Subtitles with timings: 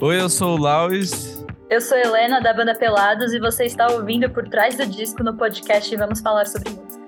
[0.00, 1.44] Oi, eu sou o Lauis.
[1.70, 5.36] Eu sou Helena, da banda Pelados, e você está ouvindo Por Trás do Disco no
[5.36, 7.06] podcast e vamos falar sobre música.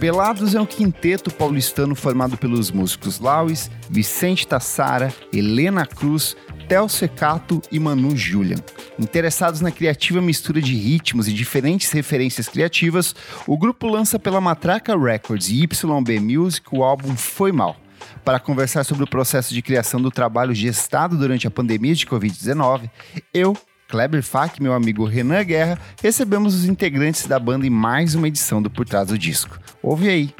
[0.00, 6.36] Pelados é um quinteto paulistano formado pelos músicos Lauis, Vicente Tassara, Helena Cruz,
[6.68, 8.58] Theo Secato e Manu Julian.
[8.98, 13.14] Interessados na criativa mistura de ritmos e diferentes referências criativas,
[13.46, 17.76] o grupo lança pela Matraca Records e YB Music o álbum Foi Mal.
[18.24, 22.90] Para conversar sobre o processo de criação do trabalho gestado durante a pandemia de Covid-19,
[23.32, 23.56] eu,
[23.86, 28.26] Kleber Fak e meu amigo Renan Guerra recebemos os integrantes da banda em mais uma
[28.26, 29.60] edição do Por Trás do Disco.
[29.80, 30.34] Ouve aí.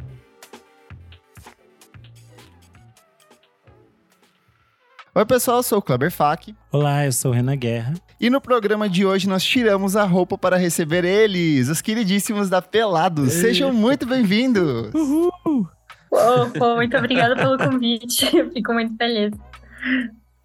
[5.14, 6.54] Oi, pessoal, eu sou o Kleber Fak.
[6.72, 7.94] Olá, eu sou o Renan Guerra.
[8.20, 12.60] E no programa de hoje nós tiramos a roupa para receber eles, os queridíssimos da
[12.60, 13.32] Pelados.
[13.32, 14.92] Sejam muito bem-vindos!
[14.92, 15.68] Uhul!
[16.10, 19.32] Oh, muito obrigada pelo convite, fico muito feliz.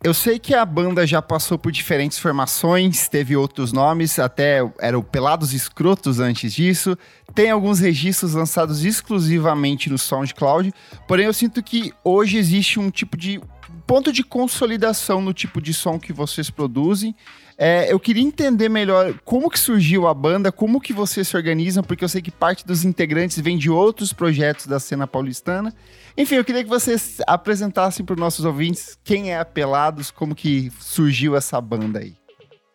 [0.04, 5.00] Eu sei que a banda já passou por diferentes formações, teve outros nomes, até era
[5.00, 6.96] o Pelados Escrotos antes disso.
[7.34, 10.72] Tem alguns registros lançados exclusivamente no SoundCloud,
[11.08, 13.42] porém eu sinto que hoje existe um tipo de
[13.86, 17.16] ponto de consolidação no tipo de som que vocês produzem.
[17.58, 21.84] É, eu queria entender melhor como que surgiu a banda, como que vocês se organizam,
[21.84, 25.74] porque eu sei que parte dos integrantes vem de outros projetos da cena paulistana.
[26.18, 30.34] Enfim, eu queria que vocês apresentassem para os nossos ouvintes quem é a Pelados, como
[30.34, 32.16] que surgiu essa banda aí.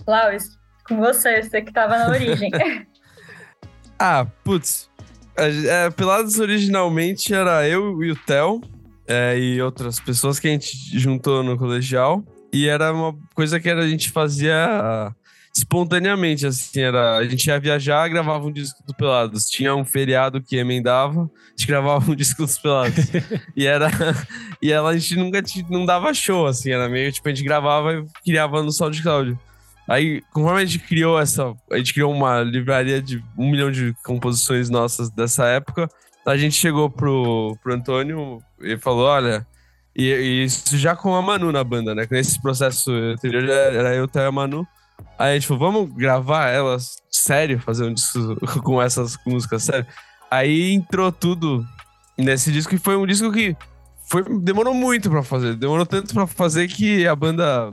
[0.06, 2.50] Laus, com você, você que estava na origem.
[3.98, 4.88] ah, putz.
[5.36, 8.60] É, Pelados originalmente era eu e o Theo
[9.08, 12.22] é, e outras pessoas que a gente juntou no colegial.
[12.52, 15.12] E era uma coisa que a gente fazia
[15.56, 20.40] espontaneamente, assim, era, a gente ia viajar, gravava um disco do Pelados, tinha um feriado
[20.40, 23.06] que emendava, a gente gravava um disco dos Pelados,
[23.56, 23.90] e era,
[24.62, 27.94] e ela, a gente nunca, não dava show, assim, era meio, tipo, a gente gravava
[27.94, 29.36] e criava no SoundCloud.
[29.88, 33.94] Aí, conforme a gente criou essa, a gente criou uma livraria de um milhão de
[34.04, 35.88] composições nossas dessa época,
[36.28, 39.46] a gente chegou pro, pro Antônio e falou: Olha,
[39.96, 42.06] e, e, isso já com a Manu na banda, né?
[42.10, 44.66] Nesse processo anterior era eu, e a Manu.
[45.18, 49.86] Aí a gente falou: Vamos gravar elas sério, fazer um disco com essas músicas sério.
[50.30, 51.66] Aí entrou tudo
[52.16, 53.56] nesse disco e foi um disco que
[54.06, 55.54] foi, demorou muito para fazer.
[55.54, 57.70] Demorou tanto para fazer que a banda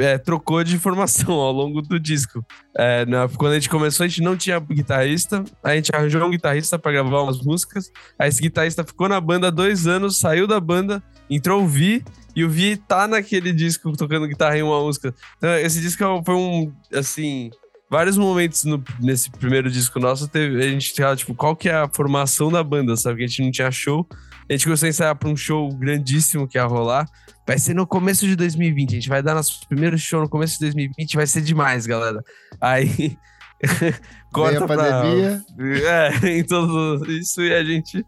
[0.00, 2.44] é, trocou de formação ao longo do disco.
[2.76, 6.30] É, na, quando a gente começou, a gente não tinha guitarrista, a gente arranjou um
[6.30, 7.90] guitarrista para gravar umas músicas.
[8.18, 12.44] Aí esse guitarrista ficou na banda dois anos, saiu da banda, entrou o Vi, e
[12.44, 15.14] o Vi tá naquele disco tocando guitarra em uma música.
[15.36, 17.50] Então, esse disco foi um, assim,
[17.90, 21.74] vários momentos no, nesse primeiro disco nosso, teve, a gente tinha, tipo, qual que é
[21.74, 23.18] a formação da banda, sabe?
[23.18, 24.06] Que a gente não tinha show.
[24.50, 27.08] A gente começou a ensaiar pra um show grandíssimo que ia rolar.
[27.46, 28.90] Vai ser no começo de 2020.
[28.90, 31.14] A gente vai dar nosso primeiro show no começo de 2020.
[31.14, 32.20] Vai ser demais, galera.
[32.60, 33.16] Aí.
[34.34, 35.40] corta a pandemia.
[35.56, 35.66] Pra...
[35.66, 37.40] É, em tudo isso.
[37.42, 38.04] E a gente.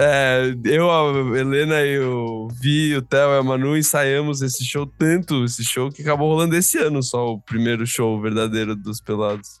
[0.00, 4.86] É, eu, a Helena e o Vi, o Theo e a Manu ensaiamos esse show
[4.86, 9.60] tanto, esse show que acabou rolando esse ano só, o primeiro show verdadeiro dos Pelados.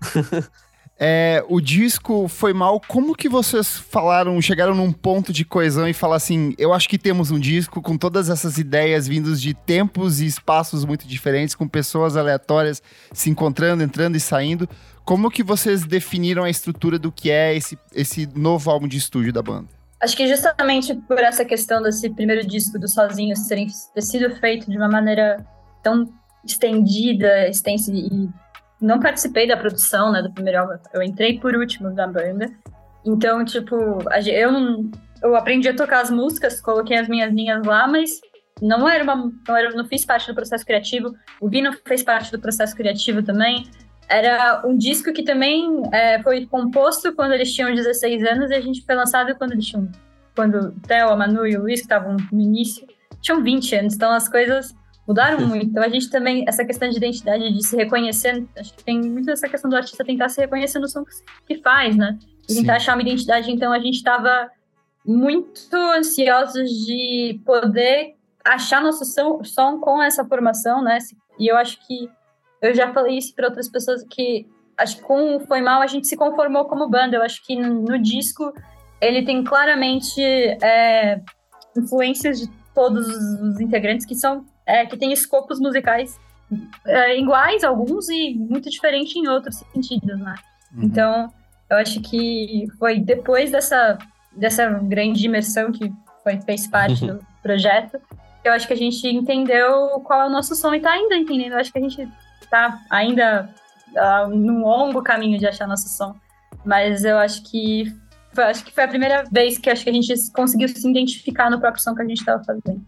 [0.98, 2.80] É, o disco foi mal.
[2.80, 6.98] Como que vocês falaram, chegaram num ponto de coesão e falar assim: eu acho que
[6.98, 11.66] temos um disco com todas essas ideias vindos de tempos e espaços muito diferentes, com
[11.66, 12.82] pessoas aleatórias
[13.12, 14.68] se encontrando, entrando e saindo.
[15.04, 19.32] Como que vocês definiram a estrutura do que é esse, esse novo álbum de estúdio
[19.32, 19.68] da banda?
[20.00, 24.70] Acho que justamente por essa questão desse primeiro disco do Sozinhos terem ter sido feito
[24.70, 25.44] de uma maneira
[25.82, 26.08] tão
[26.44, 28.28] estendida, extensa e
[28.84, 30.74] não participei da produção, né, do primeiro álbum.
[30.92, 32.50] Eu entrei por último da banda.
[33.04, 33.76] Então, tipo,
[34.26, 34.90] eu não,
[35.22, 38.20] eu aprendi a tocar as músicas, coloquei as minhas linhas lá, mas
[38.60, 41.14] não era uma, não, era, não fiz parte do processo criativo.
[41.40, 43.66] O Vino fez parte do processo criativo também.
[44.06, 48.60] Era um disco que também é, foi composto quando eles tinham 16 anos e a
[48.60, 49.90] gente foi lançado quando eles tinham,
[50.36, 52.86] quando o Theo, a Manu e o Luiz, que estavam no início,
[53.22, 53.94] tinham 20 anos.
[53.94, 54.74] Então as coisas
[55.06, 55.66] mudaram muito.
[55.66, 59.30] Então a gente também, essa questão de identidade, de se reconhecer, acho que tem muito
[59.30, 61.04] essa questão do artista tentar se reconhecer no som
[61.46, 62.18] que faz, né?
[62.48, 63.50] E tentar achar uma identidade.
[63.50, 64.50] Então a gente estava
[65.04, 68.14] muito ansiosos de poder
[68.44, 70.98] achar nosso som, som com essa formação, né?
[71.38, 72.08] E eu acho que
[72.62, 74.46] eu já falei isso para outras pessoas que
[74.76, 77.16] acho que com o Foi Mal a gente se conformou como banda.
[77.16, 78.52] Eu acho que no, no disco
[79.00, 81.20] ele tem claramente é,
[81.76, 86.18] influências de todos os integrantes que são é, que tem escopos musicais
[86.86, 90.34] é, iguais alguns e muito diferentes em outros sentidos, né?
[90.74, 90.84] Uhum.
[90.84, 91.32] Então,
[91.70, 93.98] eu acho que foi depois dessa
[94.36, 98.00] dessa grande imersão que foi, fez parte do projeto,
[98.44, 101.52] eu acho que a gente entendeu qual é o nosso som e tá ainda entendendo.
[101.52, 102.08] Eu acho que a gente
[102.50, 103.48] tá ainda
[103.96, 106.14] uh, num longo caminho de achar nosso som.
[106.64, 107.92] Mas eu acho que
[108.32, 111.50] foi, acho que foi a primeira vez que acho que a gente conseguiu se identificar
[111.50, 112.84] no próprio som que a gente estava fazendo.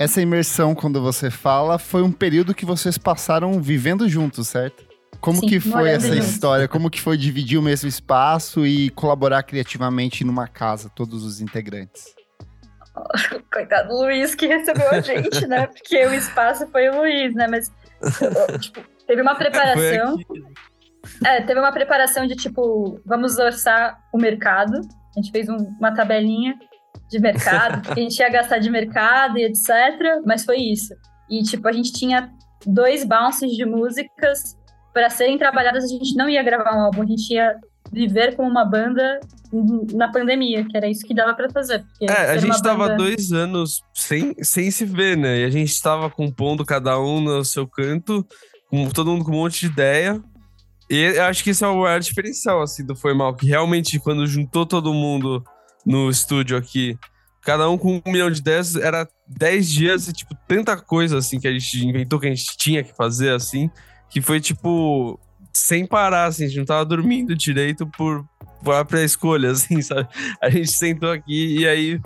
[0.00, 4.82] Essa imersão, quando você fala, foi um período que vocês passaram vivendo juntos, certo?
[5.20, 6.26] Como Sim, que foi essa juntos.
[6.26, 6.66] história?
[6.66, 12.14] Como que foi dividir o mesmo espaço e colaborar criativamente numa casa, todos os integrantes?
[13.52, 15.66] Coitado do Luiz que recebeu a gente, né?
[15.66, 17.46] Porque o espaço foi o Luiz, né?
[17.46, 17.70] Mas,
[18.58, 20.16] tipo, teve uma preparação.
[21.26, 24.80] É, teve uma preparação de tipo, vamos orçar o mercado.
[25.14, 26.54] A gente fez um, uma tabelinha
[27.10, 30.22] de mercado, que a gente ia gastar de mercado e etc.
[30.24, 30.94] Mas foi isso.
[31.28, 32.30] E, tipo, a gente tinha
[32.66, 34.56] dois bounces de músicas
[34.92, 35.84] para serem trabalhadas.
[35.84, 37.56] A gente não ia gravar um álbum, a gente ia
[37.92, 39.20] viver como uma banda
[39.92, 41.84] na pandemia, que era isso que dava para fazer.
[42.00, 42.96] É, a gente tava banda...
[42.96, 45.40] dois anos sem, sem se ver, né?
[45.40, 48.24] E a gente tava compondo cada um no seu canto,
[48.68, 50.22] com todo mundo com um monte de ideia.
[50.88, 53.98] E eu acho que esse é o maior diferencial, assim, do Foi Mal, que realmente,
[53.98, 55.42] quando juntou todo mundo
[55.84, 56.98] no estúdio aqui,
[57.42, 61.40] cada um com um milhão de ideias, era dez dias e, tipo, tanta coisa, assim,
[61.40, 63.70] que a gente inventou, que a gente tinha que fazer, assim,
[64.08, 65.18] que foi, tipo,
[65.52, 68.24] sem parar, assim, a gente não tava dormindo direito por
[68.62, 70.08] própria escolha, assim, sabe?
[70.40, 72.00] A gente sentou aqui e aí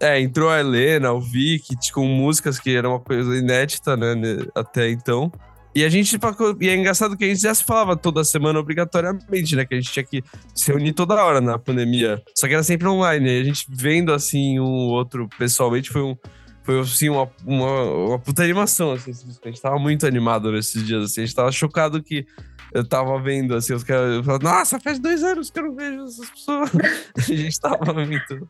[0.00, 4.14] é, entrou a Helena, o Vic, com músicas que era uma coisa inédita, né,
[4.54, 5.32] até então.
[5.78, 6.18] E a gente,
[6.60, 9.64] e é engraçado que a gente já se falava toda semana obrigatoriamente, né?
[9.64, 12.20] Que a gente tinha que se reunir toda hora na pandemia.
[12.36, 13.30] Só que era sempre online.
[13.30, 16.16] E a gente vendo assim um outro pessoalmente foi um.
[16.64, 19.12] Foi assim, uma, uma, uma puta animação, assim.
[19.44, 21.20] A gente tava muito animado nesses dias, assim.
[21.20, 22.26] A gente tava chocado que
[22.74, 26.04] eu tava vendo, assim, os caras falando, nossa, faz dois anos que eu não vejo
[26.06, 26.70] essas pessoas.
[27.16, 28.48] a gente tava muito.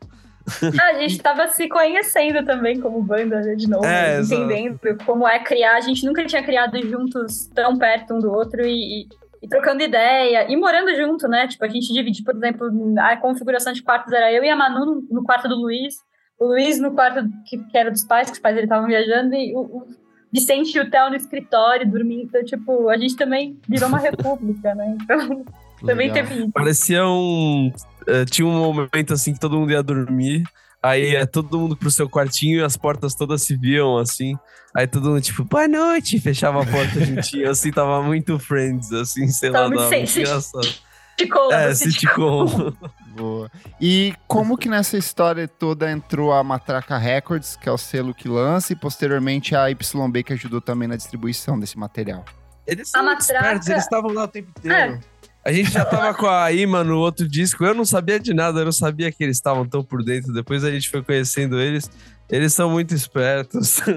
[0.80, 5.04] a gente tava se conhecendo também como banda, né, de novo, é, entendendo exato.
[5.04, 5.76] como é criar.
[5.76, 9.08] A gente nunca tinha criado juntos tão perto um do outro e, e,
[9.42, 11.46] e, trocando ideia e morando junto, né?
[11.46, 14.84] Tipo, a gente divide, por exemplo, a configuração de quartos era eu e a Manu
[14.84, 15.94] no, no quarto do Luiz,
[16.38, 19.34] o Luiz no quarto que, que era dos pais, que os pais dele estavam viajando,
[19.34, 19.86] e o, o
[20.32, 22.24] Vicente e o Theo no escritório, dormindo.
[22.24, 24.96] Então, tipo, a gente também virou uma república, né?
[25.02, 25.44] Então,
[25.86, 26.50] também teve isso.
[26.52, 27.72] Parecia um.
[28.02, 30.44] Uh, tinha um momento assim que todo mundo ia dormir.
[30.82, 34.36] Aí é todo mundo pro seu quartinho e as portas todas se viam assim.
[34.75, 39.26] Aí todo mundo, tipo, boa noite, fechava a porta juntinho, assim, tava muito friends, assim,
[39.28, 40.88] sei tava lá, muito tava muito engraçado.
[41.19, 42.72] Sitcom, é, sitcom.
[43.16, 43.50] Boa.
[43.81, 48.28] E como que nessa história toda entrou a Matraca Records, que é o selo que
[48.28, 52.24] lança, e posteriormente a YB, que ajudou também na distribuição desse material?
[52.64, 54.94] Eles são espertos, eles estavam lá o tempo inteiro.
[54.94, 55.00] É.
[55.44, 58.61] A gente já tava com a Ima no outro disco, eu não sabia de nada,
[58.61, 60.32] eu não sabia que eles estavam tão por dentro.
[60.32, 61.90] Depois a gente foi conhecendo eles.
[62.29, 63.81] Eles são muito espertos.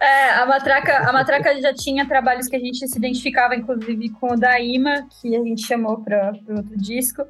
[0.00, 4.32] É, a Matraca, a Matraca já tinha trabalhos que a gente se identificava, inclusive, com
[4.32, 7.24] o da Ima, que a gente chamou para outro disco.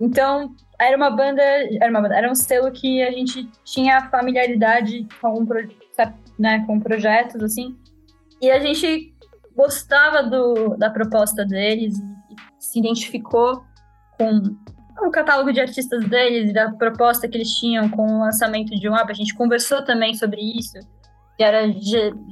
[0.00, 5.44] Então, era uma banda, era uma era um selo que a gente tinha familiaridade com
[5.44, 5.68] pro,
[6.38, 7.76] né, com projetos assim.
[8.40, 9.12] E a gente
[9.56, 11.98] gostava do, da proposta deles
[12.76, 13.64] se identificou
[14.18, 18.70] com o catálogo de artistas deles e da proposta que eles tinham com o lançamento
[18.78, 19.10] de um álbum.
[19.10, 21.70] A gente conversou também sobre isso, se era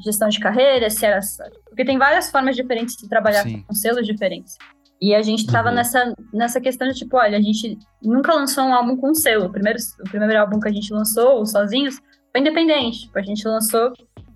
[0.02, 1.21] gestão de carreira, se era...
[1.66, 3.62] Porque tem várias formas diferentes de trabalhar Sim.
[3.62, 4.57] com selos diferentes.
[5.00, 5.75] E a gente tava uhum.
[5.75, 9.47] nessa, nessa questão de tipo, olha, a gente nunca lançou um álbum com selo.
[9.47, 12.00] O primeiro, o primeiro álbum que a gente lançou, Sozinhos,
[12.33, 13.02] foi independente.
[13.02, 13.92] Tipo, a gente lançou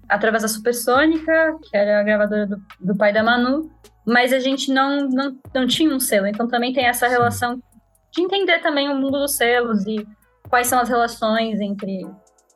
[0.08, 3.70] através da Supersônica, que era a gravadora do, do pai da Manu,
[4.08, 6.26] mas a gente não, não, não tinha um selo.
[6.26, 7.62] Então também tem essa relação
[8.10, 10.06] de entender também o mundo dos selos e
[10.48, 12.06] quais são as relações entre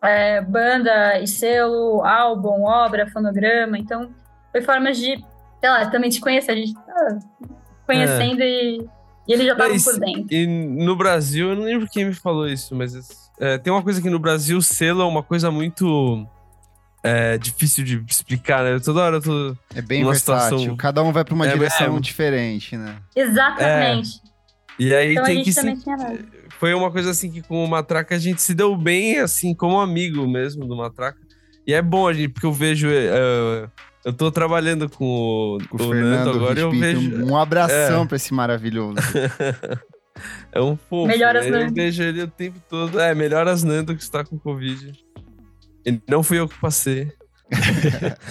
[0.02, 3.78] é, banda e selo, álbum, obra, fonograma.
[3.78, 4.10] Então,
[4.50, 5.22] foi formas de,
[5.60, 6.52] sei lá, também te conhecer.
[6.52, 7.18] A gente tá
[7.86, 8.46] conhecendo é.
[8.46, 8.88] e,
[9.28, 10.34] e ele já tava por dentro.
[10.34, 12.94] E no Brasil, eu não lembro quem me falou isso, mas
[13.38, 16.26] é, tem uma coisa que no Brasil, selo é uma coisa muito
[17.02, 18.78] é, difícil de explicar, né?
[18.78, 19.56] Toda hora eu tô.
[19.74, 20.58] É bem versátil.
[20.58, 20.76] Situação...
[20.76, 22.96] Cada um vai pra uma é, direção é, diferente, né?
[23.14, 24.20] Exatamente.
[24.78, 25.78] E aí então, tem que se...
[26.58, 29.80] Foi uma coisa assim que com o Matraca a gente se deu bem, assim, como
[29.80, 31.18] amigo mesmo do Matraca.
[31.66, 32.88] E é bom a gente, porque eu vejo.
[32.88, 33.68] Uh,
[34.04, 37.24] eu tô trabalhando com o, com o, Fernando agora e eu vejo.
[37.24, 38.06] Um abração é.
[38.06, 38.96] pra esse maravilhoso.
[40.52, 41.06] é um fofo.
[41.06, 41.64] Melhoras né?
[41.64, 43.00] Eu vejo ele o tempo todo.
[43.00, 44.92] É, melhoras Nando que está com Covid.
[45.84, 47.12] E não fui eu que passei.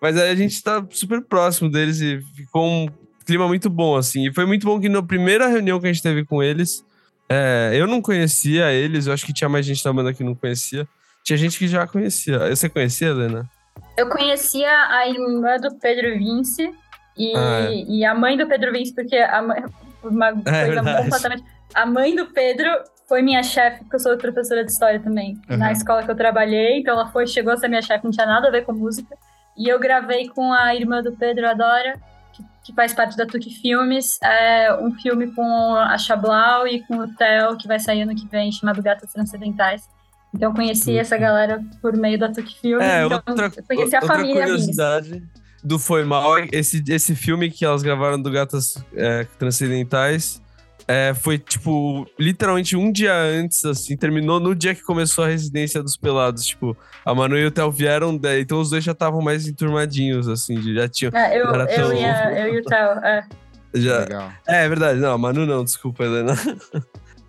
[0.00, 2.88] Mas aí a gente tá super próximo deles e ficou um
[3.24, 4.26] clima muito bom, assim.
[4.26, 6.84] E foi muito bom que na primeira reunião que a gente teve com eles,
[7.28, 10.34] É, eu não conhecia eles, eu acho que tinha mais gente na banda que não
[10.34, 10.86] conhecia.
[11.24, 12.38] Tinha gente que já conhecia.
[12.54, 13.48] Você conhecia, Helena?
[13.96, 16.70] Eu conhecia a irmã do Pedro Vince
[17.16, 17.74] e, ah, é.
[17.74, 19.64] e a mãe do Pedro Vince, porque a mãe,
[20.02, 21.44] uma é coisa é completamente.
[21.74, 22.68] A mãe do Pedro
[23.08, 25.56] foi minha chefe, porque eu sou professora de história também, uhum.
[25.56, 26.80] na escola que eu trabalhei.
[26.80, 29.16] Então ela foi, chegou a ser minha chefe, não tinha nada a ver com música.
[29.56, 32.00] E eu gravei com a irmã do Pedro, a Dora,
[32.32, 36.96] que, que faz parte da Tuque Filmes, é um filme com a Chablau e com
[36.96, 39.88] o Theo, que vai sair ano que vem, chamado Gatas Transcendentais.
[40.34, 40.98] Então eu conheci uhum.
[40.98, 42.86] essa galera por meio da Tuque Filmes.
[42.86, 44.42] É, então outra, eu conheci a outra família.
[44.42, 45.22] curiosidade
[45.62, 50.43] do Foi Mal, esse, esse filme que elas gravaram do Gatas é, Transcendentais
[50.86, 55.82] é, foi, tipo, literalmente um dia antes, assim, terminou no dia que começou a residência
[55.82, 56.46] dos pelados.
[56.46, 60.28] Tipo, a Manu e o Theo vieram, daí, então os dois já estavam mais enturmadinhos,
[60.28, 61.12] assim, já tinham.
[61.14, 61.94] É, eu, eu, tão...
[61.94, 63.26] e a, eu e o Theo, é.
[63.74, 63.98] Já.
[64.00, 64.32] Legal.
[64.46, 66.34] É, é verdade, não, a Manu não, desculpa, Helena.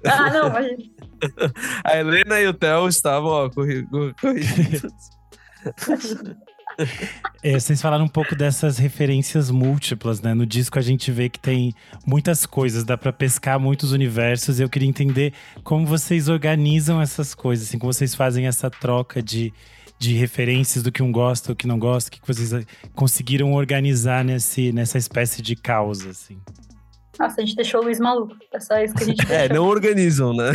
[0.08, 0.72] Ah, não, mas...
[1.84, 4.14] A Helena e o Theo estavam, ó, corridos.
[7.41, 10.34] É, vocês falaram um pouco dessas referências múltiplas, né?
[10.34, 11.74] No disco a gente vê que tem
[12.05, 14.60] muitas coisas, dá para pescar muitos universos.
[14.60, 19.53] Eu queria entender como vocês organizam essas coisas, assim, como vocês fazem essa troca de,
[19.98, 24.24] de referências do que um gosta, o que não gosta, o que vocês conseguiram organizar
[24.24, 26.38] nesse, nessa espécie de causa, assim.
[27.17, 28.36] Nossa, a gente deixou o Luiz maluco.
[28.53, 29.46] É só isso que a gente é, deixou.
[29.46, 30.51] É, não organizam, né?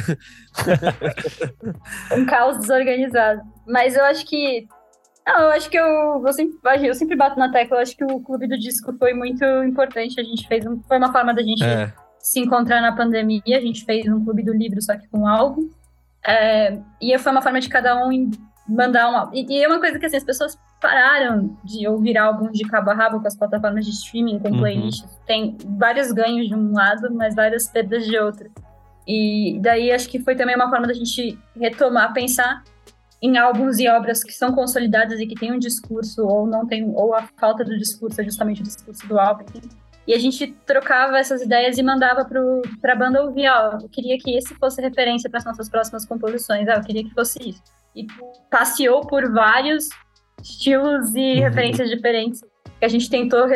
[2.17, 3.41] um caos desorganizado.
[3.67, 4.67] Mas eu acho que
[5.27, 6.59] não, eu acho que eu, eu, sempre,
[6.89, 10.21] eu sempre bato na tecla, eu acho que o Clube do Disco foi muito importante.
[10.21, 11.93] A gente fez um, foi uma forma da gente é.
[12.19, 13.43] se encontrar na pandemia.
[13.47, 15.69] A gente fez um Clube do Livro, só que com álbum.
[16.27, 18.31] É, e foi uma forma de cada um
[18.69, 19.35] mandar um álbum.
[19.35, 22.91] E, e, é uma coisa que assim, as pessoas pararam de ouvir álbuns de cabo
[22.91, 24.59] a rabo com as plataformas de streaming, com uhum.
[24.59, 25.19] playlists.
[25.27, 28.51] Tem vários ganhos de um lado, mas várias perdas de outro.
[29.07, 32.63] E daí acho que foi também uma forma da gente retomar, pensar
[33.23, 36.91] em álbuns e obras que são consolidadas e que têm um discurso ou não tem
[36.95, 39.45] ou a falta do discurso é justamente o discurso do álbum.
[40.07, 44.19] E a gente trocava essas ideias e mandava para a banda ouvir, ó, eu queria
[44.19, 47.63] que esse fosse referência para as nossas próximas composições, ah, eu queria que fosse isso.
[47.95, 48.07] E
[48.51, 49.89] passeou por vários
[50.43, 51.41] estilos e uhum.
[51.43, 53.47] referências diferentes que a gente tentou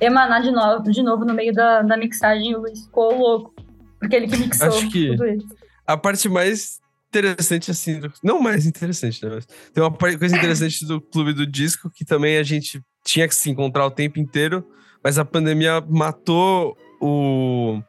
[0.00, 3.54] emanar de novo, de novo no meio da, da mixagem e o Luiz ficou louco,
[4.00, 5.46] porque ele que mixou Acho que tudo isso.
[5.86, 6.81] A parte mais
[7.12, 8.00] interessante, assim.
[8.00, 8.12] Do...
[8.22, 9.32] Não mais interessante, né?
[9.34, 13.34] Mas tem uma coisa interessante do Clube do Disco que também a gente tinha que
[13.34, 14.64] se encontrar o tempo inteiro,
[15.04, 17.82] mas a pandemia matou o...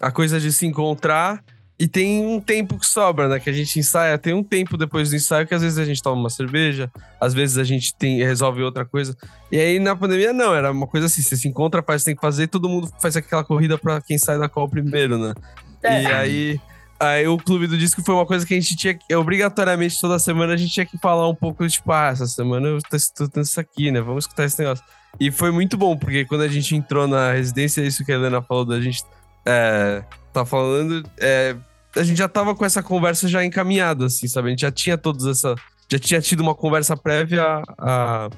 [0.00, 1.42] a coisa de se encontrar.
[1.80, 3.38] E tem um tempo que sobra, né?
[3.38, 4.18] Que a gente ensaia.
[4.18, 7.32] Tem um tempo depois do ensaio que às vezes a gente toma uma cerveja, às
[7.32, 9.16] vezes a gente tem, resolve outra coisa.
[9.52, 12.20] E aí na pandemia, não, era uma coisa assim: você se encontra, faz, tem que
[12.20, 15.34] fazer, todo mundo faz aquela corrida para quem sai da qual primeiro, né?
[15.80, 16.02] É.
[16.02, 16.60] E aí
[17.00, 20.18] Aí o clube do disco foi uma coisa que a gente tinha que, obrigatoriamente, toda
[20.18, 23.44] semana a gente tinha que falar um pouco, tipo, ah, essa semana eu tô escutando
[23.44, 24.00] isso aqui, né?
[24.00, 24.84] Vamos escutar esse negócio.
[25.20, 28.42] E foi muito bom, porque quando a gente entrou na residência, isso que a Helena
[28.42, 29.04] falou da gente
[29.46, 30.02] é,
[30.32, 31.54] tá falando, é,
[31.96, 34.48] a gente já tava com essa conversa já encaminhada, assim, sabe?
[34.48, 35.54] A gente já tinha todos essa.
[35.90, 38.28] Já tinha tido uma conversa prévia à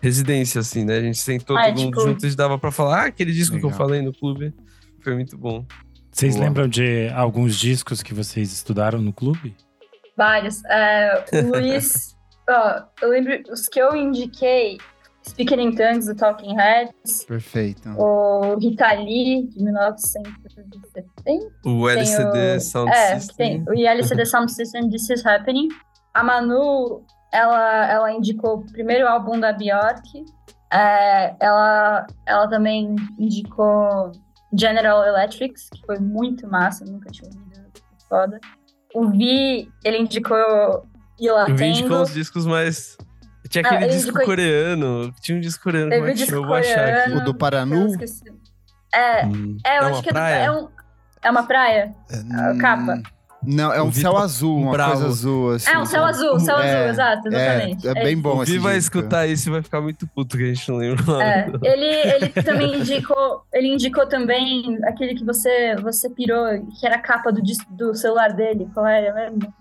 [0.00, 0.98] residência, assim, né?
[0.98, 1.84] A gente sentou ah, todo tipo...
[1.84, 3.70] mundo junto e dava pra falar, ah, aquele disco Legal.
[3.70, 4.52] que eu falei no clube.
[5.02, 5.64] Foi muito bom.
[6.12, 6.46] Vocês Boa.
[6.46, 9.56] lembram de alguns discos que vocês estudaram no clube?
[10.16, 10.62] Vários.
[10.66, 12.14] É, o Luiz,
[12.48, 14.76] ó, eu lembro os que eu indiquei,
[15.26, 17.24] Speaking in Tongues, do Talking Heads.
[17.24, 17.88] Perfeito.
[17.96, 21.50] O Rita Lee, de 1970.
[21.64, 23.64] O LCD o, Sound é, System.
[23.64, 25.68] Tem, o LCD Sound System, This Is Happening.
[26.12, 30.24] A Manu, ela, ela indicou o primeiro álbum da Bjork.
[30.70, 34.12] É, ela, ela também indicou
[34.52, 37.70] General Electrics, que foi muito massa, nunca tinha ouvido,
[38.08, 38.40] foda.
[38.94, 40.86] O Vi, ele indicou
[41.18, 42.96] Ila O Vi indicou os discos mais...
[43.48, 44.24] Tinha aquele ah, disco indicou...
[44.24, 46.32] coreano, tinha um disco coreano, Teve como é que?
[46.32, 47.12] Eu vou achar aqui.
[47.12, 47.94] O do Paranu?
[48.94, 49.56] É, hum.
[49.64, 50.68] é, eu é acho que é, do, é, um,
[51.22, 52.58] é uma praia, hum.
[52.58, 53.02] capa.
[53.44, 54.92] Não, é um céu azul, uma bravo.
[54.92, 55.70] coisa azul, assim.
[55.70, 57.88] É um céu azul, céu é, azul, exato, exatamente.
[57.88, 60.44] É, é bem bom o Vi vai escutar isso e vai ficar muito puto que
[60.44, 61.02] a gente não lembra.
[61.22, 66.46] É, ele, ele também indicou, ele indicou também aquele que você, você pirou,
[66.78, 69.52] que era a capa do, do celular dele, qual era mesmo?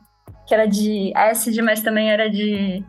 [0.48, 2.84] Que era de acid, mas também era de...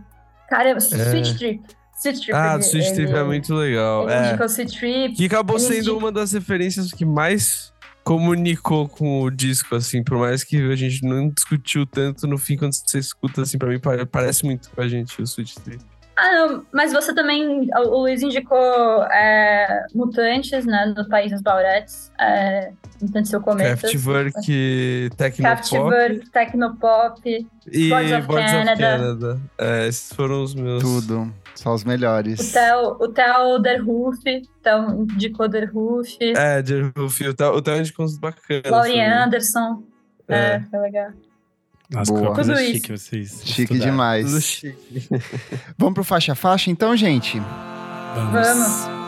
[0.48, 0.80] Cara, é.
[0.80, 1.62] Switch Trip.
[1.96, 2.34] Switch Trip.
[2.34, 4.10] Ah, ele, Switch Trip é muito legal.
[4.10, 4.28] Ele é.
[4.28, 5.14] indicou Switch Trip.
[5.14, 7.71] Que acabou sendo uma das referências que mais
[8.04, 12.56] comunicou com o disco, assim, por mais que a gente não discutiu tanto, no fim,
[12.56, 13.80] quando você escuta, assim, pra mim
[14.10, 15.91] parece muito com a gente o Sweet Trip.
[16.24, 22.12] Ah, não, mas você também, o Luiz indicou é, Mutantes, né, no País dos Bauretes,
[22.20, 23.80] é, Mutantes e Cometas.
[23.90, 25.42] Kraftwerk, Tecnopop.
[25.42, 27.46] Kraftwerk, Tecnopop.
[27.72, 28.80] E Boards of Boards of Canada.
[28.80, 29.40] Canada.
[29.58, 30.80] É, esses foram os meus.
[30.80, 31.34] Tudo.
[31.56, 32.52] Só os O melhores.
[32.52, 34.18] Theo, o Theo Derhoof,
[34.60, 36.16] então indicou Derhoof.
[36.36, 37.30] É, de Rufio.
[37.30, 38.62] O Theo o Theo indicou uns bacanas.
[38.70, 39.12] Laurie também.
[39.12, 39.82] Anderson.
[40.28, 40.60] É, É.
[40.70, 41.10] foi legal.
[41.92, 42.28] Nossa, Boa.
[42.28, 43.04] que coisa Tudo chique isso.
[43.08, 43.42] vocês.
[43.44, 43.90] Chique estudaram.
[43.90, 44.26] demais.
[44.26, 45.08] Tudo chique.
[45.76, 47.38] Vamos pro faixa a faixa então, gente?
[48.14, 48.32] Vamos.
[48.32, 49.02] Vamos.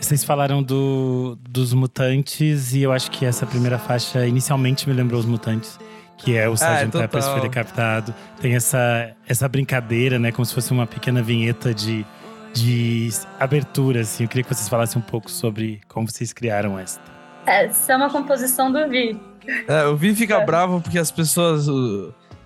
[0.00, 5.20] Vocês falaram do, dos mutantes e eu acho que essa primeira faixa inicialmente me lembrou
[5.20, 5.78] os mutantes.
[6.22, 6.86] Que é o Sgt.
[6.86, 7.00] total.
[7.02, 8.14] Peppers foi decapitado.
[8.40, 10.30] Tem essa, essa brincadeira, né?
[10.30, 12.04] Como se fosse uma pequena vinheta de,
[12.52, 14.24] de abertura, assim.
[14.24, 17.00] Eu queria que vocês falassem um pouco sobre como vocês criaram esta.
[17.46, 19.18] Essa é uma composição do Vi.
[19.66, 20.44] É, o Vi fica É.
[20.44, 21.66] bravo porque as pessoas.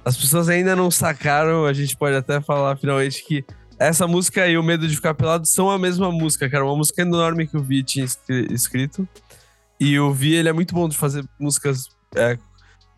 [0.05, 1.65] As pessoas ainda não sacaram.
[1.67, 3.45] A gente pode até falar finalmente que
[3.79, 6.65] essa música e o Medo de Ficar Pelado são a mesma música, cara.
[6.65, 9.09] Uma música enorme que o Vi tinha escri- escrito.
[9.81, 11.89] E o Vi, ele é muito bom de fazer músicas.
[12.15, 12.39] é,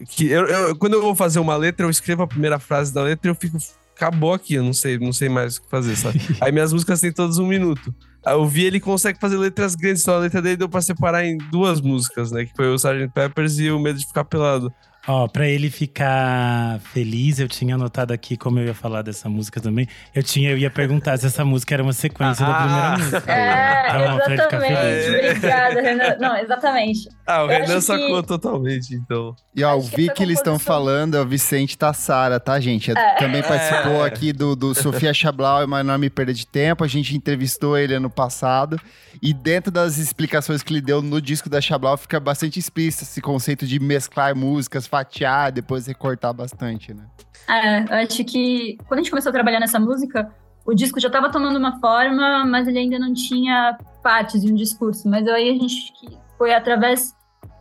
[0.04, 3.02] que eu, eu- quando eu vou fazer uma letra, eu escrevo a primeira frase da
[3.02, 3.56] letra e eu fico.
[3.96, 6.20] Acabou aqui, eu não sei, não sei mais o que fazer, sabe?
[6.42, 7.94] Aí minhas músicas têm todas um minuto.
[8.24, 11.24] Aí O Vi, ele consegue fazer letras grandes, então a letra dele deu pra separar
[11.24, 12.44] em duas músicas, né?
[12.44, 13.08] Que foi o Sgt.
[13.14, 14.70] Peppers e o Medo de Ficar Pelado.
[15.08, 19.60] Ó, pra ele ficar feliz, eu tinha anotado aqui como eu ia falar dessa música
[19.60, 19.86] também.
[20.14, 22.62] Eu tinha, eu ia perguntar se essa música era uma sequência da Ah.
[22.62, 23.32] primeira música.
[23.32, 24.74] É, Então, exatamente.
[24.74, 25.36] feliz.
[25.36, 26.16] Obrigada, Renan.
[26.18, 27.08] Não, exatamente.
[27.26, 29.34] Ah, o Eu Renan sacou que- totalmente, então.
[29.54, 32.90] E ó, o Vi que eles estão falando é o Vicente Tassara, tá, gente?
[32.90, 33.14] É.
[33.14, 34.08] Também participou É.
[34.08, 36.82] aqui do, do Sofia Chablau, é uma enorme perda de tempo.
[36.82, 38.80] A gente entrevistou ele ano passado.
[39.22, 43.20] E dentro das explicações que ele deu no disco da Chablau, fica bastante explícito esse
[43.22, 47.04] conceito de mesclar músicas, fatiar, depois recortar bastante, né?
[47.48, 50.30] É, eu acho que quando a gente começou a trabalhar nessa música,
[50.64, 54.54] o disco já estava tomando uma forma, mas ele ainda não tinha partes e um
[54.54, 55.08] discurso.
[55.08, 57.14] Mas aí a gente que foi através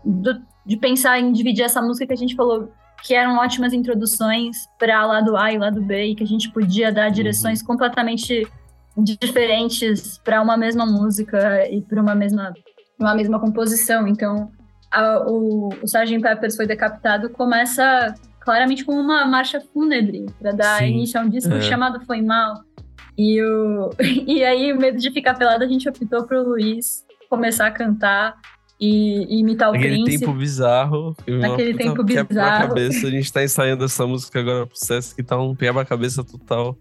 [0.03, 2.71] do- de pensar em dividir essa música que a gente falou
[3.03, 6.91] que eram ótimas introduções para lado A e lado B e que a gente podia
[6.91, 8.47] dar direções completamente
[9.19, 12.53] diferentes para uma mesma música e para uma mesma
[12.99, 14.07] uma mesma composição.
[14.07, 14.51] Então,
[14.95, 16.19] a- o, o Sgt.
[16.21, 20.85] Peppers foi decapitado começa claramente com uma marcha fúnebre para dar Sim.
[20.87, 21.61] início a um disco É.
[21.61, 22.61] chamado Foi Mal.
[23.17, 23.89] E, o,
[24.27, 28.35] e aí, o medo de ficar pelado, a gente optou pro Luiz começar a cantar
[28.79, 30.25] e, e imitar o Naquele príncipe.
[30.25, 31.15] tempo bizarro.
[31.27, 32.27] Naquele puta tempo bizarro.
[32.27, 33.07] Quebra-cabeça.
[33.07, 36.77] A gente tá ensaiando essa música agora pro Sesc, que tá um quebra-cabeça total.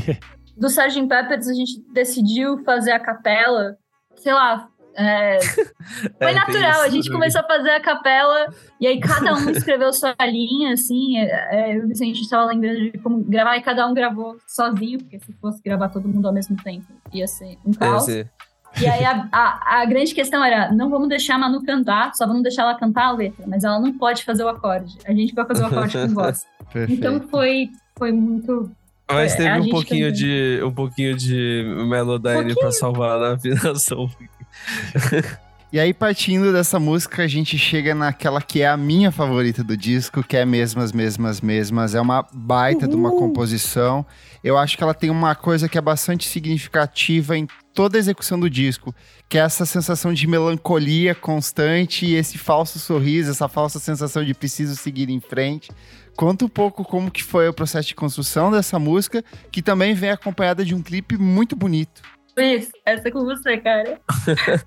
[0.56, 1.06] Do Sgt.
[1.06, 3.76] Peppers, a gente decidiu fazer a capela,
[4.16, 4.68] sei lá.
[4.96, 5.38] É,
[6.18, 8.46] Foi É, natural, a gente começou a fazer a capela
[8.80, 11.18] e aí cada um escreveu sua linha, assim.
[11.18, 14.36] É, é, eu e o Vicente estava lembrando de como gravar e cada um gravou
[14.46, 18.06] sozinho, porque se fosse gravar todo mundo ao mesmo tempo ia ser um caos.
[18.08, 22.26] E aí a, a, a grande questão era: não vamos deixar a Manu cantar, só
[22.26, 24.96] vamos deixar ela cantar a letra, mas ela não pode fazer o acorde.
[25.06, 26.44] A gente vai fazer o acorde com voz.
[26.88, 28.68] Então foi, foi muito.
[29.08, 30.12] Mas É, teve a um gente pouquinho também.
[30.58, 34.08] de um pouquinho de Melodyne pra salvar na afinação.
[35.74, 39.76] E aí, partindo dessa música, a gente chega naquela que é a minha favorita do
[39.76, 41.96] disco, que é Mesmas, Mesmas, Mesmas.
[41.96, 44.06] É uma baita de uma composição.
[44.44, 48.38] Eu acho que ela tem uma coisa que é bastante significativa em toda a execução
[48.38, 48.94] do disco,
[49.28, 54.32] que é essa sensação de melancolia constante e esse falso sorriso, essa falsa sensação de
[54.32, 55.72] preciso seguir em frente.
[56.16, 60.10] Conta um pouco como que foi o processo de construção dessa música, que também vem
[60.10, 62.00] acompanhada de um clipe muito bonito.
[62.36, 64.00] Luiz, essa é com você, cara.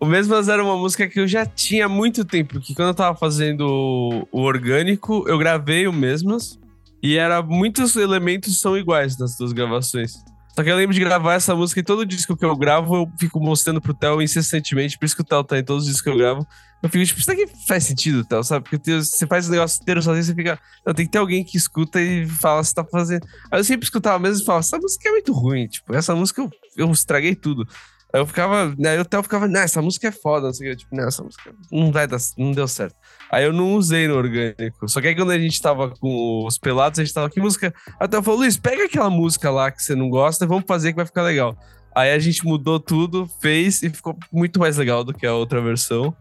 [0.00, 3.16] O Mesmas era uma música que eu já tinha muito tempo, que quando eu tava
[3.16, 6.58] fazendo o- orgânico, eu gravei o Mesmas,
[7.02, 10.12] e era muitos elementos são iguais nas duas gravações.
[10.54, 13.10] Só que eu lembro de gravar essa música e todo disco que eu gravo, eu
[13.18, 16.02] fico mostrando pro Theo incessantemente, por isso que o Theo tá em todos os discos
[16.02, 16.46] que eu gravo.
[16.84, 18.62] Eu fico tipo, isso daqui faz sentido, Theo, sabe?
[18.64, 20.58] Porque tem- você faz o negócio inteiro sozinho, você fica.
[20.86, 23.26] Não, tem que ter alguém que escuta e fala se tá fazendo.
[23.50, 26.42] Aí eu sempre escutava mesmo e falava, essa música é muito ruim, tipo, essa música
[26.42, 27.66] eu, eu estraguei tudo.
[28.12, 30.70] Aí eu ficava, né, o Theo ficava, né, essa música é foda, não sei o
[30.72, 32.94] que, tipo, né, essa música não vai dar, não deu certo.
[33.32, 34.86] Aí eu não usei no orgânico.
[34.86, 37.74] Só que aí quando a gente tava com os pelados, a gente tava, que música?
[37.98, 40.64] Aí o Theo falou, Luiz, pega aquela música lá que você não gosta e vamos
[40.68, 41.56] fazer que vai ficar legal.
[41.94, 45.60] Aí a gente mudou tudo, fez e ficou muito mais legal do que a outra
[45.60, 46.14] versão.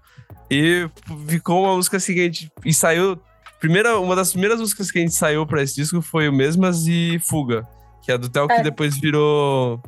[0.51, 0.87] E
[1.27, 3.17] ficou uma música seguinte, e saiu.
[3.59, 6.85] Primeira, uma das primeiras músicas que a gente saiu pra esse disco foi o Mesmas
[6.85, 7.65] e Fuga.
[8.03, 8.61] Que é do Theo que É.
[8.61, 9.81] depois virou.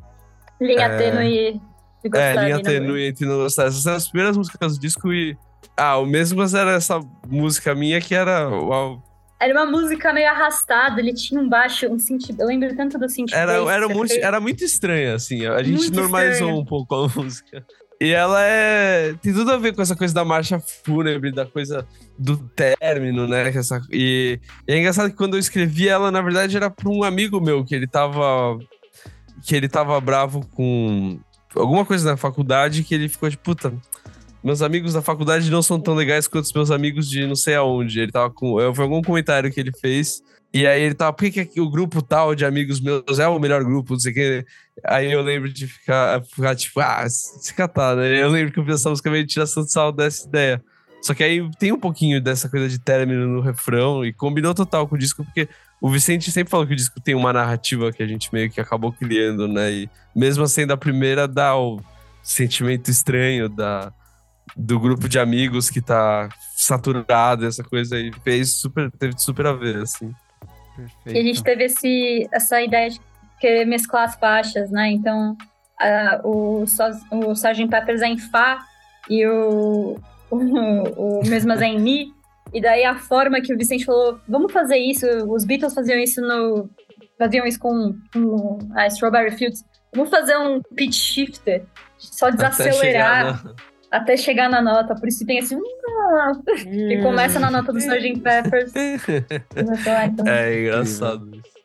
[0.62, 0.98] Linha É.
[0.98, 1.62] tênue.
[2.06, 3.66] gostar É, linha tênue entre não gostar.
[3.66, 5.38] Essas são as primeiras músicas do disco e.
[5.76, 8.48] Ah, o mesmo, mas era essa música minha que era.
[8.50, 9.04] uau,
[9.40, 12.30] Era uma música meio arrastada, ele tinha um baixo, um synth...
[12.40, 15.46] Eu lembro tanto do synth Era, era, foi- era muito estranha, assim.
[15.46, 17.66] A gente Muito normalizou um pouco a música.
[18.00, 19.14] E ela é.
[19.22, 21.88] Tem tudo a ver com essa coisa da marcha fúnebre, da coisa
[22.20, 23.48] do término, né?
[23.50, 27.04] essa- e, e é engraçado que quando eu escrevi ela, na verdade, era pra um
[27.04, 28.58] amigo meu, que ele tava.
[29.46, 31.20] Que ele tava bravo com
[31.56, 33.74] alguma coisa na faculdade, que ele ficou de puta.
[34.46, 37.56] Meus amigos da faculdade não são tão legais quanto os meus amigos de não sei
[37.56, 38.00] aonde.
[38.00, 38.58] Ele tava com.
[38.76, 40.22] Foi algum comentário que ele fez.
[40.54, 43.40] E aí ele tava, por que, que o grupo tal de amigos meus é o
[43.40, 44.46] melhor grupo, não sei o que.
[44.86, 48.22] Aí eu lembro de ficar, ficar tipo, ah, se catar, né?
[48.22, 50.64] Eu lembro que eu música meio de tiração de sal dessa ideia.
[51.02, 54.88] Só que aí tem um pouquinho dessa coisa de término no refrão e combinou total
[54.88, 55.50] com o disco, porque
[55.82, 58.62] o Vicente sempre falou que o disco tem uma narrativa que a gente meio que
[58.62, 59.72] acabou criando, né?
[59.72, 61.82] E mesmo sendo a primeira, dá o
[62.22, 63.92] sentimento estranho da,
[64.56, 68.12] do grupo de amigos que tá saturado, essa coisa aí.
[68.24, 70.12] Fez super, teve super a ver, assim.
[71.06, 73.00] E a gente teve esse, essa ideia de
[73.40, 74.92] querer mesclar as faixas, né?
[74.92, 75.38] Então,
[75.80, 76.64] a- o,
[77.12, 77.68] o Sgt.
[77.68, 78.60] Peppers é em Fá
[79.10, 79.98] e o,
[80.30, 82.14] o, o Mesmas é em Mi.
[82.54, 86.22] E daí a forma que o Vicente falou, vamos fazer isso, os Beatles faziam isso
[86.22, 86.70] no...
[87.18, 89.64] Faziam isso com, com a Strawberry Fields.
[89.94, 91.64] Vamos fazer um pitch shifter,
[91.98, 93.42] só desacelerar
[93.98, 94.96] até chegar, na nota.
[94.96, 95.56] Por isso tem esse...
[95.56, 98.20] que começa na nota do Sgt.
[98.20, 98.72] Peppers.
[100.06, 101.56] Então, É engraçado isso.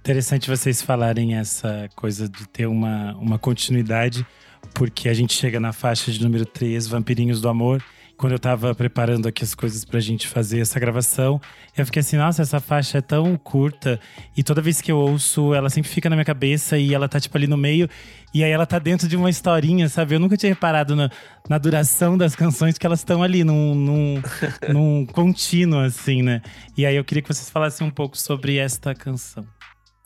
[0.00, 4.26] Interessante vocês falarem essa coisa de ter uma, uma continuidade,
[4.74, 7.82] porque a gente chega na faixa de número 3, Vampirinhos do Amor.
[8.20, 11.40] Quando eu tava preparando aqui as coisas pra gente fazer essa gravação,
[11.74, 13.98] eu fiquei assim, nossa, essa faixa é tão curta.
[14.36, 17.18] E toda vez que eu ouço, ela sempre fica na minha cabeça e ela tá,
[17.18, 17.88] tipo, ali no meio.
[18.34, 20.14] E aí ela tá dentro de uma historinha, sabe?
[20.14, 21.08] Eu nunca tinha reparado na,
[21.48, 24.22] na duração das canções que elas estão ali, num, num,
[24.68, 26.42] num contínuo, assim, né?
[26.76, 29.46] E aí eu queria que vocês falassem um pouco sobre esta canção.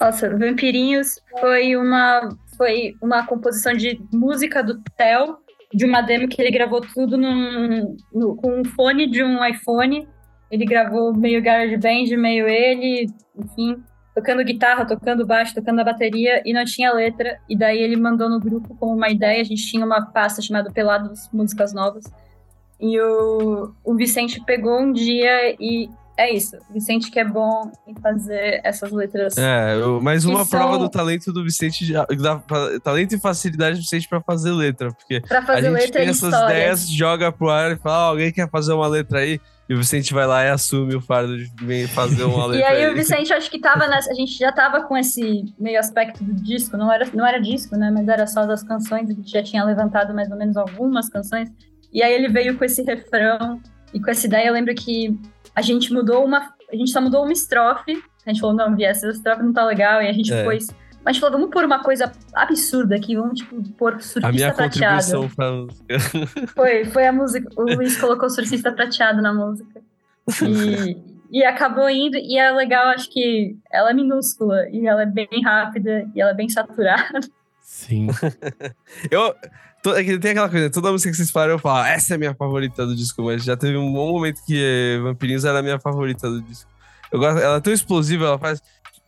[0.00, 5.36] Nossa, Vampirinhos foi uma, foi uma composição de música do Theo,
[5.74, 10.06] de uma demo que ele gravou tudo num, no- com um fone de um iPhone.
[10.50, 13.06] Ele gravou meio GarageBand, meio ele,
[13.36, 13.82] enfim,
[14.14, 17.38] tocando guitarra, tocando baixo, tocando a bateria, e não tinha letra.
[17.48, 19.40] E daí ele mandou no grupo como uma ideia.
[19.40, 22.04] A gente tinha uma pasta chamada Pelados Músicas Novas.
[22.80, 26.56] E o, o Vicente pegou um dia e é isso.
[26.70, 29.36] O Vicente que é bom em fazer essas letras.
[29.36, 32.42] É, mais uma Que prova são- do talento do Vicente, da,
[32.82, 36.08] talento e facilidade do Vicente pra fazer letra, porque Pra a fazer gente letra tem
[36.08, 39.40] essas ideias, joga pro ar e fala, "Ah, alguém quer fazer uma letra aí?
[39.66, 42.90] E o Vicente vai lá e assume o fardo de fazer uma letra E aí
[42.90, 46.34] o Vicente acho que tava nessa, a gente já tava com esse meio aspecto do
[46.34, 49.42] disco, não era, não era disco, né, mas era só das canções, a gente já
[49.42, 51.48] tinha levantado mais ou menos algumas canções.
[51.90, 53.58] E aí ele veio com esse refrão
[53.94, 55.18] e com essa ideia, eu lembro que
[55.54, 58.02] a gente mudou uma, a gente só mudou uma estrofe.
[58.26, 60.44] A gente falou, não, Vi, essa estrofe não tá legal, e a gente É.
[60.44, 60.68] pôs
[61.04, 64.32] mas a gente falou, vamos pôr uma coisa absurda aqui, vamos, tipo, pôr surfista A
[64.32, 65.02] minha prateado.
[65.04, 66.46] contribuição pra música.
[66.56, 67.46] Foi, foi a música.
[67.58, 69.82] O Luiz colocou surfista prateado na música.
[70.42, 70.96] E,
[71.30, 72.16] e acabou indo.
[72.16, 74.66] E é legal, acho que ela é minúscula.
[74.70, 76.08] E ela é bem rápida.
[76.14, 77.20] E ela é bem saturada.
[77.60, 78.06] Sim.
[79.10, 79.34] Eu.
[79.90, 82.18] É tem aquela coisa, toda música que vocês falaram, eu falo, "Ah, essa é a
[82.18, 85.62] minha favorita do disco, mas já teve um bom momento que eh, Vampirinhos era a
[85.62, 86.70] minha favorita do disco.
[87.12, 88.60] Eu gosto, ela é tão explosiva, ela faz.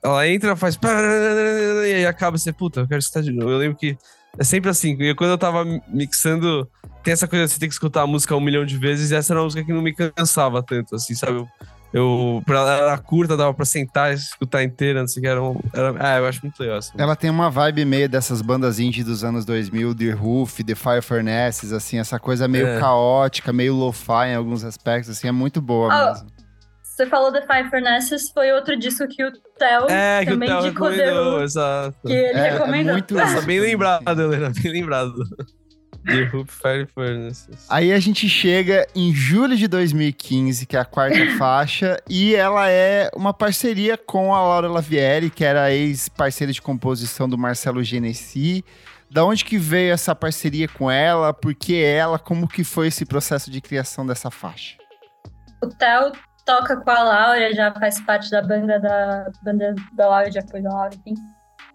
[0.03, 0.79] Ela entra, faz.
[0.83, 3.51] E aí acaba você, puta, eu quero escutar de novo.
[3.51, 3.97] Eu lembro que
[4.39, 4.97] é sempre assim.
[5.01, 6.69] E quando eu tava mixando,
[7.03, 9.33] tem essa coisa, você tem que escutar a música um milhão de vezes, e essa
[9.33, 11.39] era uma música que não me cansava tanto, assim, sabe?
[11.39, 11.49] Eu,
[11.93, 15.29] eu pra ela era curta, dava pra sentar e escutar inteira, não sei o que.
[15.29, 17.01] Era, um, era Ah, eu acho muito legal música.
[17.03, 21.03] Ela tem uma vibe meio dessas bandas indie dos anos 2000, The Roof, The Fire
[21.03, 22.81] Furnaces, assim, essa coisa meio É.
[22.81, 26.37] caótica, meio lo-fi em alguns aspectos, assim, é muito boa Ah, mesmo.
[26.83, 30.49] Você falou The Five Furnaces, foi outro disco que o Theo É, que o também
[30.49, 31.95] Theo de recomendou, exato.
[32.07, 32.93] que ele É, é recomendou.
[32.95, 35.13] muito- Nossa, bem lembrado, Helena, bem lembrado.
[36.07, 37.67] The Hoop Fire Furnaces.
[37.69, 42.71] Aí a gente chega em julho de 2015, que é a quarta faixa, e ela
[42.71, 48.65] é uma parceria com a Laura Lavieri, que era ex-parceira de composição do Marcelo Genesi.
[49.11, 51.33] Da onde que veio essa parceria com ela?
[51.33, 52.19] Por que ela?
[52.19, 54.77] Como que foi esse processo de criação dessa faixa?
[55.63, 56.13] O Theo
[56.45, 60.63] toca com a Laura, já faz parte da banda da banda da Laura, de apoio
[60.63, 61.15] da Laura, enfim.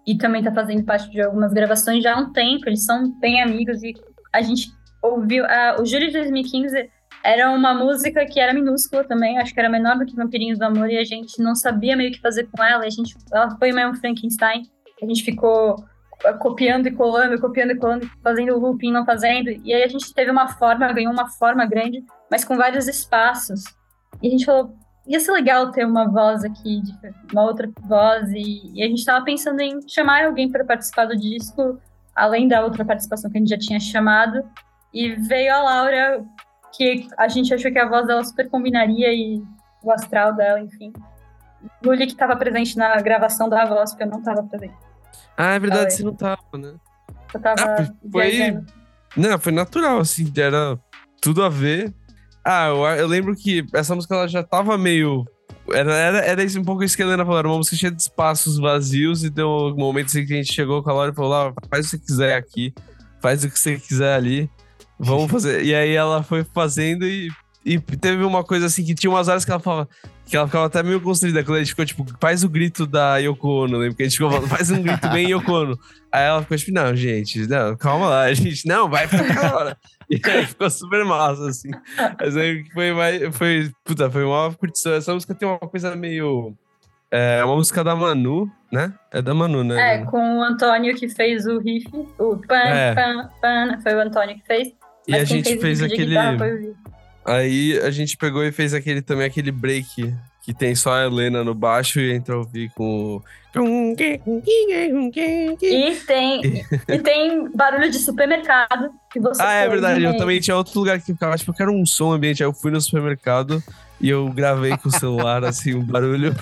[0.06, 3.42] E também tá fazendo parte de algumas gravações já há um tempo, eles são bem
[3.42, 3.94] amigos e
[4.34, 5.46] a gente ouviu.
[5.46, 6.90] ah, o Júlio de 2015
[7.24, 10.66] era uma música que era minúscula também, acho que era menor do que Vampirinhos do
[10.66, 13.56] Amor, e a gente não sabia meio o que fazer com ela, a gente, ela
[13.58, 14.64] foi meio um Frankenstein.
[15.02, 15.84] A gente ficou
[16.40, 19.50] copiando e colando, copiando e colando, fazendo looping, não fazendo.
[19.50, 23.64] E aí a gente teve uma forma, ganhou uma forma grande, mas com vários espaços.
[24.22, 24.76] E a gente falou,
[25.08, 26.82] ia ser legal ter uma voz aqui,
[27.32, 28.30] uma outra voz.
[28.30, 31.80] E, e a gente estava pensando em chamar alguém para participar do disco,
[32.22, 34.44] além da outra participação que a gente já tinha chamado.
[34.94, 36.24] E veio a Laura,
[36.72, 39.42] que a gente achou que a voz dela super combinaria e
[39.82, 40.94] o astral dela, enfim.
[41.84, 44.76] Luli que estava presente na gravação da voz, porque eu não estava presente.
[45.36, 46.76] Ah, é verdade, você não tava, né?
[47.34, 47.60] Eu tava.
[47.60, 48.64] Ah, foi.
[49.18, 50.80] Não, foi natural, assim, era
[51.20, 51.92] tudo a ver.
[52.46, 55.26] Ah, eu, eu, lembro que essa música ela já tava meio.
[55.70, 58.02] Era, era, era um pouco isso que a Helena falou, era uma música cheia de
[58.02, 61.16] espaços vazios, e deu um momento assim que a gente chegou com a Laura e
[61.16, 62.74] falou: ah, faz o que você quiser aqui,
[63.22, 64.50] faz o que você quiser ali,
[65.00, 65.64] vamos fazer.
[65.64, 67.30] e aí ela foi fazendo e,
[67.64, 69.88] e teve uma coisa assim que tinha umas horas que ela falava:
[70.26, 73.18] que ela ficava até meio constrangida quando a gente ficou tipo, faz o grito da
[73.18, 73.90] Yoko Ono, lembra?
[73.90, 75.80] Porque a gente ficou falando, faz um grito bem Yoko Ono.
[76.12, 79.78] Aí ela ficou tipo, não, gente, não, calma lá, a gente, não, vai ficar hora.
[80.10, 81.70] E aí ficou super massa, assim.
[82.20, 84.94] Mas aí foi mais, foi, puta, foi uma curtição.
[84.94, 86.54] Essa música tem uma coisa meio.
[87.10, 88.94] É uma música da Manu, né?
[89.12, 89.96] É da Manu, né?
[89.96, 92.94] É, com o Antônio que fez o riff, o pan, é.
[92.94, 94.74] pan, pan, foi o Antônio que fez.
[95.08, 96.16] E a gente fez, fez aquele.
[97.26, 101.44] Aí a gente pegou e fez aquele também, aquele break que tem só a Helena
[101.44, 103.22] no baixo e entra ouvir com
[105.62, 106.42] e tem,
[106.88, 110.04] e tem barulho de supermercado que você Ah, é verdade.
[110.04, 112.42] Eu também tinha outro lugar que ficava, tipo, eu quero um som ambiente.
[112.42, 113.62] Aí eu fui no supermercado
[114.00, 116.34] e eu gravei com o celular, assim, um barulho.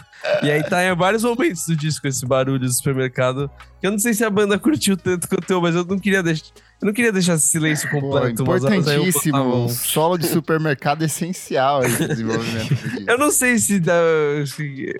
[0.43, 3.49] E aí tá em vários momentos do disco esse barulho do supermercado.
[3.81, 6.21] Que eu não sei se a banda curtiu tanto quanto eu, mas eu não queria
[6.21, 6.45] deixar.
[6.81, 8.43] Eu não queria deixar esse silêncio completo.
[8.43, 9.65] Pô, importantíssimo.
[9.65, 12.73] Um solo de supermercado é essencial no desenvolvimento
[13.05, 13.93] Eu não sei se, dá,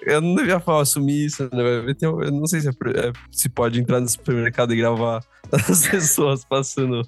[0.05, 1.43] Eu não devia falar, assumir isso.
[1.43, 1.95] Né?
[2.01, 6.43] Eu não sei se, é, é, se pode entrar no supermercado e gravar as pessoas
[6.43, 7.07] passando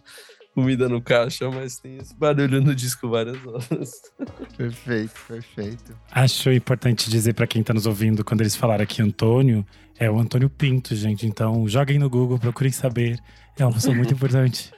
[0.54, 3.92] comida no caixa, mas tem esse barulho no disco várias horas.
[4.58, 5.98] Perfeito, perfeito.
[6.12, 9.66] Acho importante dizer para quem tá nos ouvindo, quando eles falaram aqui Antônio,
[9.98, 11.26] é o Antônio Pinto, gente.
[11.26, 13.20] Então, joguem no Google, procurem saber.
[13.58, 14.72] É uma pessoa muito importante.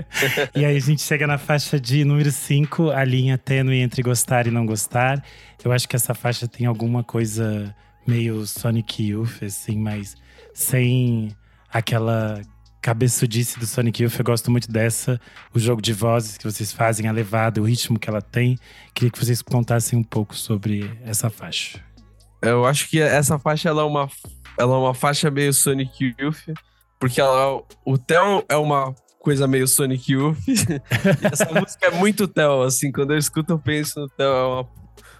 [0.54, 4.46] e aí a gente chega na faixa de número 5, a linha tênue entre gostar
[4.46, 5.22] e não gostar.
[5.62, 7.74] Eu acho que essa faixa tem alguma coisa
[8.06, 10.14] meio Sonic Youth, assim, mas
[10.54, 11.36] sem
[11.70, 12.40] aquela
[12.86, 15.20] cabeçudice do Sonic Youth, eu gosto muito dessa.
[15.52, 18.56] O jogo de vozes que vocês fazem, a levada, o ritmo que ela tem.
[18.94, 21.80] Queria que vocês contassem um pouco sobre essa faixa.
[22.40, 24.08] Eu acho que essa faixa ela é uma,
[24.56, 26.54] ela é uma faixa meio Sonic Youth,
[27.00, 30.38] porque ela, o Theo é uma coisa meio Sonic Youth.
[31.32, 34.68] essa música é muito Theo, assim, quando eu escuto eu penso no Theo, é uma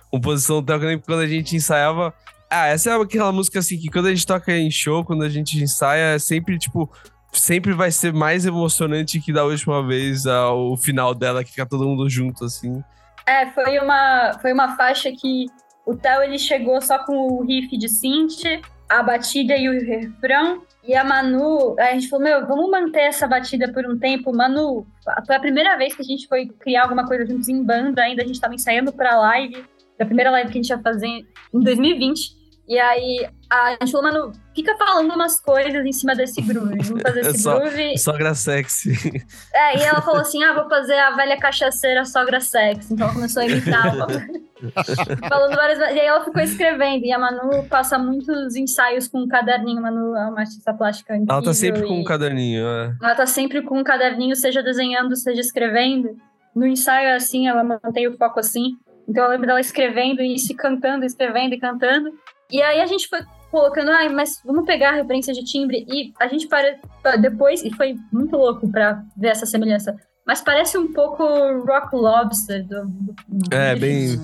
[0.09, 2.15] composição do Theo, que quando a gente ensaiava.
[2.49, 5.29] Ah, essa é aquela música assim que quando a gente toca em show, quando a
[5.29, 6.89] gente ensaia, é sempre tipo
[7.33, 11.87] sempre vai ser mais emocionante que da última vez o final dela, que fica todo
[11.87, 12.83] mundo junto, assim.
[13.27, 15.47] É, foi uma, foi uma faixa que
[15.85, 20.63] o Theo ele chegou só com o riff de synth, a batida e o refrão.
[20.85, 24.33] E a Manu, a gente falou, meu, vamos manter essa batida por um tempo.
[24.33, 24.87] Manu,
[25.27, 28.23] foi a primeira vez que a gente foi criar alguma coisa juntos em banda, ainda
[28.23, 29.65] a gente tava ensaiando pra live,
[29.99, 32.37] da primeira live que a gente ia fazer em 2020.
[32.69, 36.79] E aí a gente falou, mano, fica falando umas coisas em cima desse groove.
[36.83, 37.99] Vamos fazer esse só, groove.
[37.99, 39.25] Sogra sexy.
[39.55, 42.93] É, e ela falou assim: ah, vou fazer a velha cachaceira sogra sexy.
[42.93, 43.95] Então ela começou a imitar.
[45.29, 47.05] falando várias E aí ela ficou escrevendo.
[47.05, 49.81] E a Manu passa muitos ensaios com um caderninho.
[49.81, 51.35] Manu é uma artista plástica incrível.
[51.35, 52.97] Ela tá sempre com um caderninho, é.
[53.01, 56.17] Ela tá sempre com um caderninho, seja desenhando, seja escrevendo.
[56.55, 58.77] No ensaio, assim, ela mantém o foco assim.
[59.09, 62.11] Então eu lembro dela escrevendo e se cantando, escrevendo e cantando.
[62.51, 65.87] E aí a gente foi colocando, ah, mas vamos pegar a referência de timbre.
[65.89, 69.97] E a gente para depois, e foi muito louco para ver essa semelhança.
[70.27, 71.25] Mas parece um pouco
[71.65, 72.87] Rock Lobster do,
[73.29, 74.19] do é, bem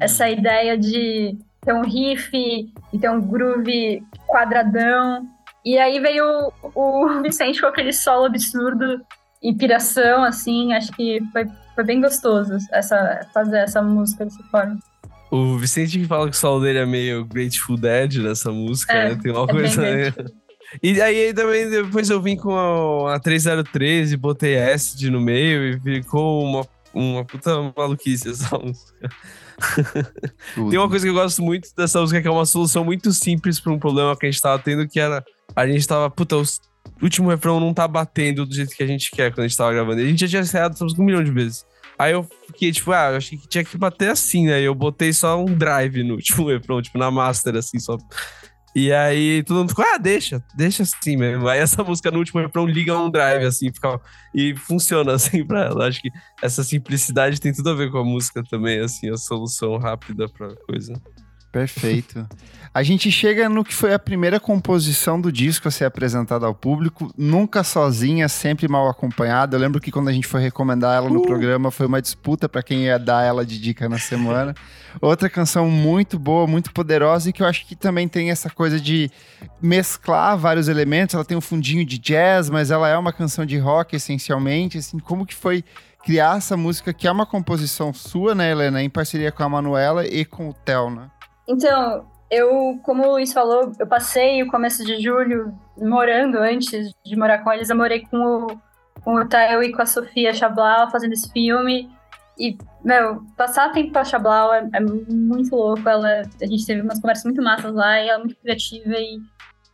[0.00, 5.28] essa ideia de ter um riff e ter um groove quadradão.
[5.64, 9.02] E aí veio o, o Vicente com aquele solo absurdo,
[9.42, 14.78] inspiração, assim, acho que foi, foi bem gostoso essa, fazer essa música dessa forma.
[15.30, 19.10] O Vicente que fala que o solo dele é meio Grateful Dead nessa música, é,
[19.10, 19.20] né?
[19.22, 19.82] Tem uma é coisa.
[20.82, 25.80] E aí também depois eu vim com a, a 3013, botei acid no meio e
[25.80, 29.08] ficou uma, uma puta maluquice essa música.
[30.54, 33.58] Tem uma coisa que eu gosto muito dessa música, que é uma solução muito simples
[33.58, 35.24] para um problema que a gente tava tendo, que era.
[35.56, 36.44] A gente tava, puta, o
[37.02, 39.72] último refrão não tá batendo do jeito que a gente quer quando a gente tava
[39.72, 40.00] gravando.
[40.00, 41.66] E a gente já tinha ensaiado um milhão de vezes.
[41.98, 44.60] Aí eu fiquei, tipo, ah, eu achei que tinha que bater assim, né?
[44.60, 47.98] Eu botei só um drive no último refrão, tipo, na master, assim, só.
[48.76, 51.48] E aí todo mundo ficou, ah, deixa, deixa assim mesmo.
[51.48, 54.00] Aí essa música no último refrão liga um drive, assim, fica,
[54.32, 55.88] e funciona assim pra ela.
[55.88, 59.76] Acho que essa simplicidade tem tudo a ver com a música também, assim, a solução
[59.78, 60.92] rápida pra coisa.
[61.50, 62.26] Perfeito.
[62.72, 66.54] A gente chega no que foi a primeira composição do disco a ser apresentada ao
[66.54, 69.56] público, nunca sozinha, sempre mal acompanhada.
[69.56, 71.26] Eu lembro que quando a gente foi recomendar ela no uh.
[71.26, 74.54] programa, foi uma disputa para quem ia dar ela de dica na semana.
[75.00, 78.78] Outra canção muito boa, muito poderosa e que eu acho que também tem essa coisa
[78.78, 79.10] de
[79.60, 81.14] mesclar vários elementos.
[81.14, 84.78] Ela tem um fundinho de jazz, mas ela é uma canção de rock essencialmente.
[84.78, 85.64] Assim, como que foi
[86.04, 90.06] criar essa música que é uma composição sua, né, Helena, em parceria com a Manuela
[90.06, 91.10] e com o Theo, né?
[91.48, 97.16] Então, eu, como o Luiz falou, eu passei o começo de julho morando antes de
[97.16, 97.70] morar com eles.
[97.70, 98.60] Eu morei com o,
[99.02, 101.90] com o Tael e com a Sofia Chablau fazendo esse filme.
[102.38, 105.88] E, meu, passar tempo com a Chablau é, é, muito louco.
[105.88, 108.92] Ela, a gente teve umas conversas muito massas lá e ela é muito criativa.
[108.92, 109.18] E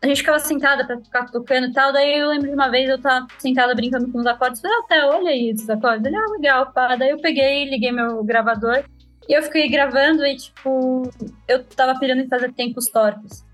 [0.01, 1.93] a gente ficava sentada pra ficar tocando e tal.
[1.93, 4.61] Daí eu lembro de uma vez eu tava sentada brincando com os acordes.
[4.61, 6.07] Falei, ah, Theo, olha aí esses acordes.
[6.07, 6.95] Ele, ah, legal, pá.
[6.95, 8.85] Daí eu peguei, liguei meu gravador.
[9.29, 11.11] E eu fiquei gravando e, tipo,
[11.49, 13.45] eu tava pirando em fazer tempos tortos.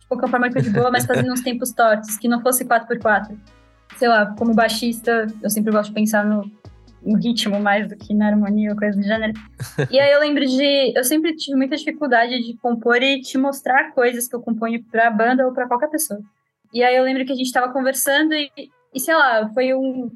[0.00, 2.64] Tipo, com a forma que de boa, mas fazendo uns tempos tortos, que não fosse
[2.64, 3.38] 4x4.
[3.96, 6.50] Sei lá, como baixista, eu sempre gosto de pensar no,
[7.02, 9.32] no ritmo mais do que na harmonia ou coisa do gênero.
[9.90, 10.92] E aí eu lembro de.
[10.96, 15.10] Eu sempre tive muita dificuldade de compor e te mostrar coisas que eu componho pra
[15.10, 16.20] banda ou pra qualquer pessoa.
[16.72, 18.50] E aí eu lembro que a gente tava conversando e,
[18.94, 20.10] e sei lá, foi um.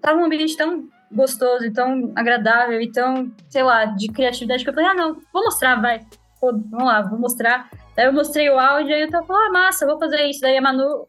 [0.00, 4.70] Tava um ambiente tão gostoso e tão agradável e tão, sei lá, de criatividade que
[4.70, 6.00] eu falei, ah, não, vou mostrar, vai.
[6.40, 7.68] Pô, vamos lá, vou mostrar.
[7.94, 10.40] Daí eu mostrei o áudio e eu tava falando, ah, massa, vou fazer isso.
[10.40, 11.06] Daí a Manu,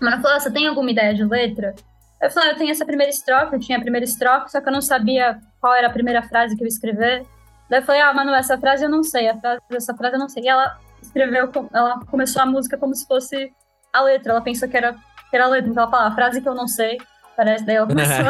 [0.00, 1.74] a Manu falou, ah, você tem alguma ideia de letra?
[2.20, 4.68] Eu falei, ah, eu tenho essa primeira estrofe, eu tinha a primeira estrofe, só que
[4.68, 7.26] eu não sabia qual era a primeira frase que eu ia escrever.
[7.68, 10.20] Daí eu falei, ah, Manu, essa frase eu não sei, a frase, essa frase eu
[10.20, 10.44] não sei.
[10.44, 13.52] E ela escreveu, ela começou a música como se fosse
[13.92, 14.94] a letra, ela pensou que era,
[15.30, 16.98] que era a letra, então ela falou, a frase que eu não sei,
[17.36, 18.24] parece, daí ela começou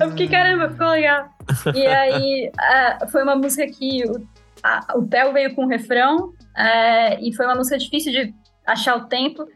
[0.00, 1.28] Eu fiquei, caramba, ficou legal.
[1.74, 4.26] E aí, uh, foi uma música que o,
[4.62, 8.34] a, o Theo veio com um refrão, uh, e foi uma música difícil de
[8.66, 9.46] achar o tempo.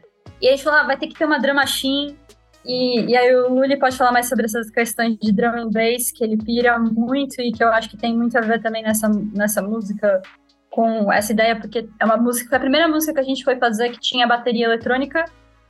[0.41, 2.17] E aí a gente falou, ah, vai ter que ter uma drama machine.
[2.65, 6.11] E, e aí o Luli pode falar mais sobre essas questões de drum and bass,
[6.11, 9.09] que ele pira muito e que eu acho que tem muito a ver também nessa,
[9.33, 10.21] nessa música
[10.69, 13.55] com essa ideia, porque é uma música, foi a primeira música que a gente foi
[13.55, 15.25] fazer que tinha bateria eletrônica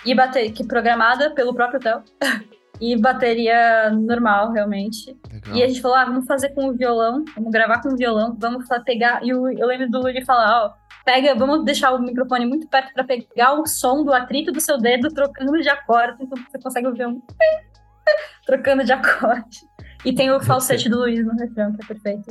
[0.06, 2.04] e bateria que programada pelo próprio Theo.
[2.80, 5.18] e bateria normal, realmente.
[5.32, 5.56] Legal.
[5.56, 8.36] E a gente falou, ah, vamos fazer com o violão, vamos gravar com o violão,
[8.40, 9.24] vamos pegar.
[9.24, 12.94] E eu, eu lembro do Luli falar, ó, pega, vamos deixar o microfone muito perto
[12.94, 16.88] para pegar o som do atrito do seu dedo trocando de acorde, então você consegue
[16.88, 17.22] ouvir um
[18.46, 19.60] trocando de acorde.
[20.06, 22.24] E tem o falsete do Luiz no refrão, que é perfeito.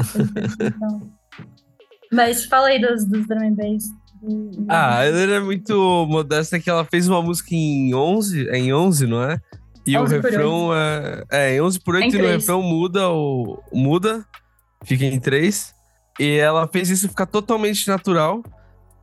[0.61, 1.11] Então...
[2.12, 3.85] Mas fala aí dos, dos drum and bass.
[4.68, 9.06] Ah, ela é muito modesta que ela fez uma música em 11, é em 11,
[9.06, 9.40] não é?
[9.87, 13.62] E o refrão é, é em 11 por 8 é e no refrão muda, o,
[13.72, 14.25] muda,
[14.85, 15.75] fica em 3.
[16.18, 18.42] E ela fez isso ficar totalmente natural.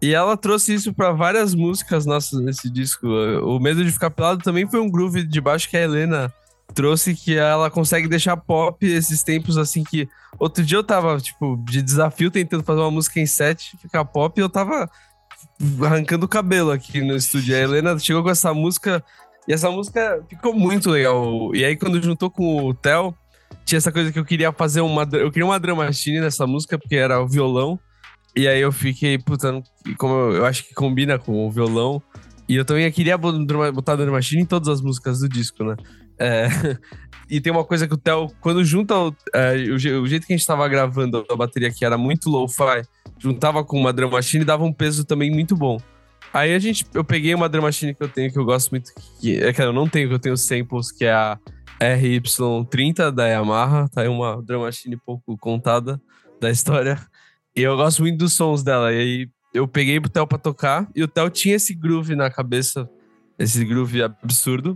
[0.02, 3.08] E ela trouxe isso para várias músicas nossas nesse disco.
[3.08, 6.34] O Medo de Ficar Pelado também foi um groove de baixo que a Helena
[6.74, 10.10] trouxe, que ela consegue deixar pop esses tempos assim que.
[10.38, 14.38] Outro dia eu tava, tipo, de desafio tentando fazer uma música em 7, ficar pop,
[14.38, 14.90] e eu tava
[15.86, 17.56] arrancando o cabelo aqui no estúdio.
[17.56, 19.04] A Helena chegou com essa música
[19.48, 21.54] e essa música ficou muito legal.
[21.56, 23.14] E aí, quando juntou com o Theo,
[23.66, 25.08] tinha essa coisa que eu queria fazer uma.
[25.14, 27.80] Eu queria uma drama machine nessa música, porque era o violão.
[28.36, 29.62] E aí eu fiquei, puta,
[29.98, 32.02] como eu, eu acho que combina com o violão.
[32.48, 35.76] E eu também queria botar drama machine em todas as músicas do disco, né?
[36.18, 36.48] É,
[37.30, 40.34] e tem uma coisa que o Theo, quando junta o, é, o, o, jeito que
[40.34, 42.84] a gente tava gravando a bateria que era muito low-fi,
[43.18, 45.78] juntava com uma drum machine, dava um peso também muito bom.
[46.34, 48.92] Aí a gente, eu peguei uma drum machine que eu tenho, que eu gosto muito,
[49.22, 51.38] que é que eu não tenho, que eu tenho samples, que é a
[51.80, 56.02] RY30 da Yamaha, tá aí uma drum machine pouco contada
[56.42, 57.00] da história.
[57.56, 58.92] E eu gosto muito dos sons dela.
[58.92, 62.32] E aí eu peguei pro Theo pra tocar, e o Theo tinha esse groove na
[62.32, 62.90] cabeça,
[63.38, 64.76] esse groove absurdo.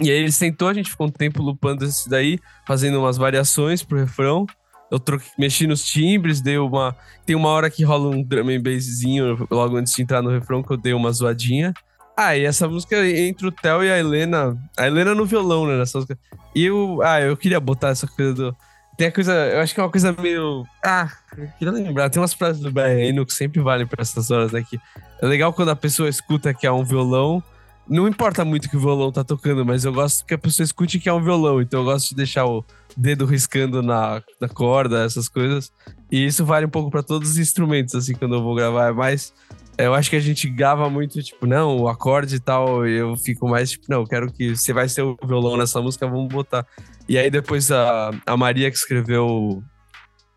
[0.00, 3.82] E aí ele sentou, a gente ficou um tempo lupando esse daí, fazendo umas variações
[3.82, 4.46] pro refrão
[4.90, 6.96] eu troquei, mexi nos timbres, dei uma.
[7.24, 10.62] Tem uma hora que rola um drum and basszinho logo antes de entrar no refrão
[10.62, 11.74] que eu dei uma zoadinha.
[12.16, 14.56] Ah, e essa música entre o Theo e a Helena.
[14.76, 15.76] A Helena no violão, né?
[15.76, 16.18] Nessa música.
[16.54, 17.00] E eu.
[17.02, 18.56] Ah, eu queria botar essa coisa do.
[18.96, 19.32] Tem a coisa.
[19.32, 20.64] Eu acho que é uma coisa meio.
[20.82, 22.08] Ah, eu queria lembrar.
[22.08, 24.80] Tem umas frases do BR que sempre valem pra essas horas aqui.
[25.20, 27.42] É legal quando a pessoa escuta que é um violão
[27.88, 30.98] não importa muito que o violão tá tocando, mas eu gosto que a pessoa escute
[30.98, 31.60] que é um violão.
[31.60, 32.64] Então eu gosto de deixar o
[32.96, 35.72] dedo riscando na, na corda, essas coisas.
[36.10, 38.88] E isso vale um pouco para todos os instrumentos, assim, quando eu vou gravar.
[38.88, 39.32] É mais
[39.78, 42.86] Eu acho que a gente gava muito, tipo, não, o acorde e tal.
[42.86, 46.28] Eu fico mais, tipo, não, quero que você vai ser o violão nessa música, vamos
[46.28, 46.66] botar.
[47.08, 49.62] E aí depois a, a Maria que escreveu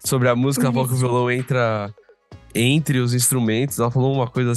[0.04, 1.94] sobre a música, falou que o violão entra
[2.54, 3.80] entre os instrumentos.
[3.80, 4.54] Ela falou uma coisa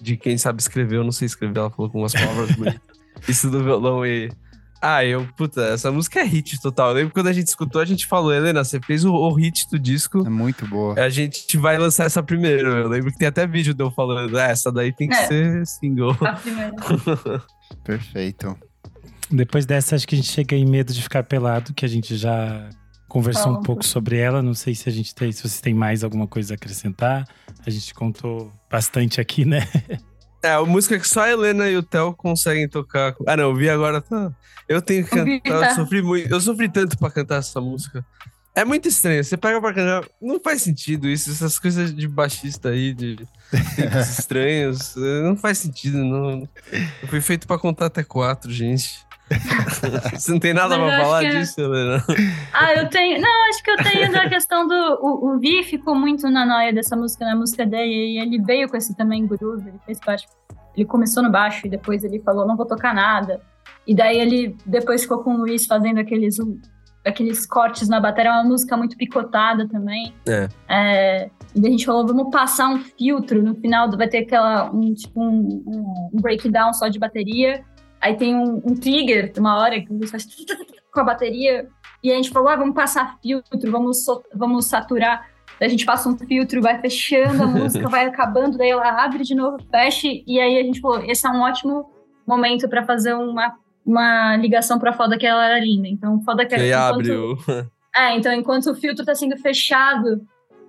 [0.00, 2.80] de quem sabe escrever, eu não sei escrever, ela falou com umas palavras bonitas.
[3.28, 4.30] Isso do violão e.
[4.82, 6.88] Ah, eu, puta, essa música é hit total.
[6.88, 9.68] Eu lembro quando a gente escutou, a gente falou, Helena, você fez o, o hit
[9.70, 10.26] do disco.
[10.26, 10.98] É muito boa.
[10.98, 12.68] A gente vai lançar essa primeiro.
[12.70, 15.26] Eu lembro que tem até vídeo de eu falando, ah, essa daí tem que É.
[15.26, 16.16] ser single.
[16.22, 16.72] A primeira.
[17.84, 18.56] Perfeito.
[19.30, 22.16] Depois dessa, acho que a gente chega em medo de ficar pelado, que a gente
[22.16, 22.68] já
[23.10, 24.40] conversou Fala um pouco sobre ela.
[24.42, 27.26] Não sei se a gente tem, se vocês têm mais alguma coisa a acrescentar.
[27.66, 29.68] A gente contou bastante aqui, né?
[30.42, 33.14] É, a música que só a Helena e o Theo conseguem tocar.
[33.26, 34.00] Ah, não, eu vi agora.
[34.00, 34.32] Tá.
[34.66, 35.30] Eu tenho que cantar.
[35.44, 35.74] Eu tá.
[35.74, 38.02] sofri, muito, eu sofri tanto pra cantar essa música.
[38.54, 39.22] É muito estranho.
[39.22, 40.08] Você pega pra cantar.
[40.18, 41.30] Não faz sentido isso.
[41.30, 43.18] Essas coisas de baixista aí, de
[44.00, 44.96] estranhos.
[44.96, 45.98] eh, Não faz sentido.
[45.98, 46.48] Não.
[47.02, 49.04] Eu fui feito pra contar até quatro, gente.
[50.14, 52.04] Você não tem nada acho falar que é- disso, Helena?
[52.52, 53.20] Ah, eu tenho.
[53.20, 54.74] Não, acho que eu tenho da questão do.
[55.00, 58.68] O, o Vi ficou muito na noia dessa música, na música dele, e ele veio
[58.68, 60.26] com esse também groove, ele fez parte.
[60.76, 63.40] Ele começou no baixo e depois ele falou: não vou tocar nada.
[63.86, 66.36] E daí ele depois ficou com o Luiz fazendo aqueles,
[67.04, 70.14] aqueles cortes na bateria, é uma música muito picotada também.
[70.28, 70.48] É.
[70.68, 74.70] É, e daí a gente falou: vamos passar um filtro no final, vai ter aquela.
[74.72, 77.64] Um, tipo, um- um breakdown só de bateria.
[78.00, 80.26] Aí tem um, um trigger, uma hora que Luiz faz
[80.92, 81.68] com a bateria.
[82.02, 85.28] E a gente falou, ah, vamos passar filtro, vamos, so- vamos saturar.
[85.58, 89.22] Daí a gente passa um filtro, vai fechando a música, vai acabando, daí ela abre
[89.22, 90.08] de novo, fecha.
[90.26, 91.90] E aí a gente falou, esse é um ótimo
[92.26, 95.86] momento para fazer uma, uma ligação para foda que ela era linda.
[95.88, 97.36] Então, foda que aí enquanto- abre o.
[97.94, 100.22] é, então enquanto o filtro tá sendo fechado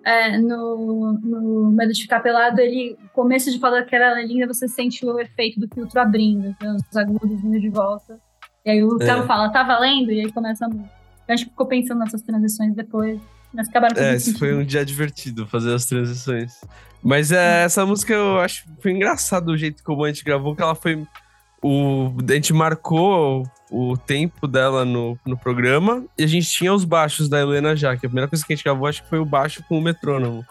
[0.05, 4.47] é, no, no Medo de Ficar Pelado, ele, começo de falar que ela é linda,
[4.47, 8.19] você sente o efeito do filtro abrindo, então, os agudos vindo de volta.
[8.65, 9.05] E aí o É.
[9.05, 10.11] Telo fala, tá valendo?
[10.11, 10.69] E aí começa a.
[11.27, 13.19] A gente ficou pensando nessas transições depois,
[13.53, 16.59] mas acabaram É, esse foi um dia divertido fazer as transições.
[17.03, 20.61] Mas é, essa música eu acho foi engraçado o jeito como a gente gravou, que
[20.61, 21.03] ela foi.
[21.61, 26.83] O, a gente marcou o tempo dela no, no programa e a gente tinha os
[26.83, 29.19] baixos da Helena já, que a primeira coisa que a gente gravou acho que foi
[29.19, 30.45] o baixo com o metrônomo.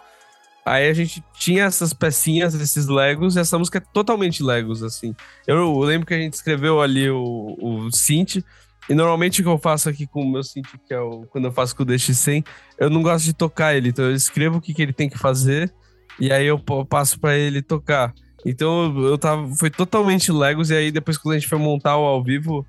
[0.64, 5.14] Aí a gente tinha essas pecinhas, esses Legos, e essa música é totalmente Legos, assim.
[5.46, 8.44] Eu lembro que a gente escreveu ali o, o synth,
[8.88, 11.46] e normalmente o que eu faço aqui com o meu synth, que é o, quando
[11.46, 12.44] eu faço com o DX100,
[12.78, 15.18] eu não gosto de tocar ele, então eu escrevo o que, que ele tem que
[15.18, 15.72] fazer,
[16.18, 16.58] e aí eu
[16.88, 18.12] passo pra ele tocar.
[18.44, 22.04] Então eu tava, foi totalmente Legos, e aí depois quando a gente foi montar o
[22.04, 22.66] ao vivo,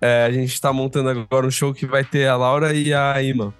[0.00, 3.22] é, a gente tá montando agora um show que vai ter a Laura e a
[3.22, 3.54] Ima.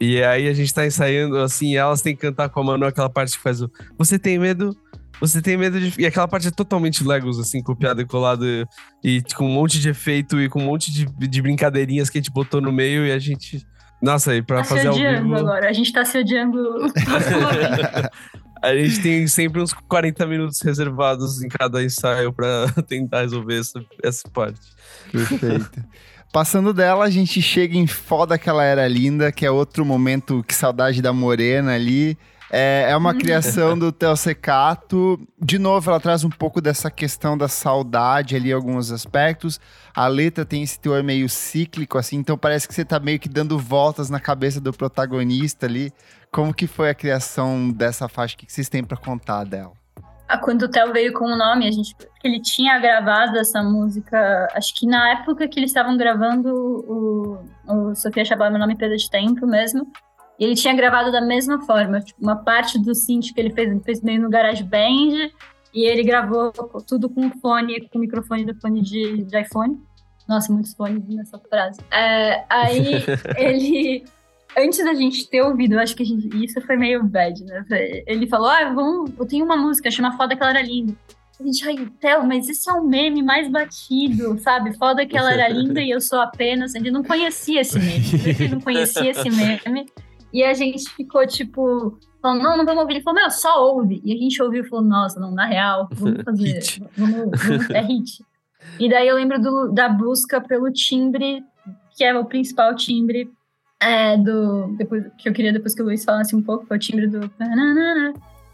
[0.00, 3.10] E aí a gente tá ensaiando, assim, elas têm que cantar com a Manu aquela
[3.10, 4.76] parte que faz o Você tem medo?
[5.20, 6.00] Você tem medo de.
[6.00, 8.44] E aquela parte é totalmente Legos, assim, copiado e colado,
[9.02, 12.20] e, com um monte de efeito e com um monte de, de brincadeirinhas que a
[12.20, 13.66] gente botou no meio e a gente.
[14.00, 15.36] Nossa, e pra Tá se fazer ao odiando vivo.
[15.36, 16.62] agora, a gente tá se odiando.
[18.62, 23.84] A gente tem sempre uns 40 minutos reservados em cada ensaio pra tentar resolver essa,
[24.02, 24.60] essa parte.
[25.12, 25.84] Perfeito.
[26.32, 30.44] Passando dela, a gente chega em Foda Que Ela Era Linda, que é outro momento
[30.46, 32.18] que saudade da Morena ali.
[32.50, 35.20] É, é uma criação do Theo Secato.
[35.40, 39.60] De novo, ela traz um pouco dessa questão da saudade ali alguns aspectos.
[39.94, 43.28] A letra tem esse teor meio cíclico, assim, então parece que você tá meio que
[43.28, 45.92] dando voltas na cabeça do protagonista ali.
[46.30, 48.34] Como que foi a criação dessa faixa?
[48.34, 49.72] O que vocês têm pra contar dela?
[50.28, 54.46] Ah, Quando o Theo veio com o nome, a gente, ele tinha gravado essa música,
[54.54, 58.94] acho que na época que eles estavam gravando o, o Sofia Chabal, meu nome Perda
[58.94, 59.90] de Tempo mesmo,
[60.38, 63.70] e ele tinha gravado da mesma forma, tipo, uma parte do synth que ele fez,
[63.70, 65.30] ele fez meio no GarageBand,
[65.74, 66.52] e ele gravou
[66.86, 69.78] tudo com fone, com o microfone do fone de, de iPhone.
[70.28, 71.80] Nossa, muitos fones nessa frase.
[71.90, 73.04] É, aí
[73.36, 74.04] ele
[74.56, 77.64] antes da gente ter ouvido, eu acho que a gente, isso foi meio bad, né?
[78.06, 80.94] Ele falou: Ah, vamos, eu tenho uma música, chama Foda que ela era linda.
[81.40, 84.76] A gente, ai, Theo, mas esse é o meme mais batido, sabe?
[84.76, 86.74] Foda que ela era linda e eu sou apenas.
[86.74, 88.04] Ele não conhecia esse meme.
[88.26, 89.86] Ele não conhecia esse meme.
[90.32, 92.94] E a gente ficou tipo, falando, não, não vamos ouvir.
[92.94, 94.00] Ele falou, meu, só ouve.
[94.04, 96.60] E a gente ouviu e falou, nossa, não, na real, vamos fazer.
[96.96, 98.24] Vamos, vamos, é hit.
[98.78, 101.42] E daí eu lembro do, da busca pelo timbre,
[101.96, 103.30] que é o principal timbre
[103.80, 104.74] é, do.
[104.76, 107.30] Depois, que eu queria depois que o Luiz falasse um pouco, foi o timbre do.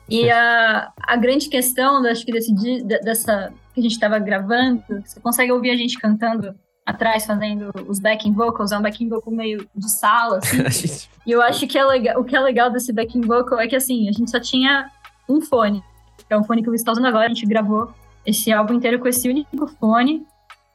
[0.09, 2.53] E a, a grande questão, acho que desse,
[2.85, 6.55] dessa que a gente estava gravando, você consegue ouvir a gente cantando
[6.85, 11.09] atrás, fazendo os backing vocals, é um backing vocal meio de sala, assim.
[11.26, 13.74] E eu acho que é legal, o que é legal desse backing vocal é que
[13.74, 14.91] assim, a gente só tinha
[15.26, 15.82] um fone.
[16.28, 17.24] é o fone que o Luiz está usando agora.
[17.24, 17.91] A gente gravou
[18.26, 20.26] esse álbum inteiro com esse único fone.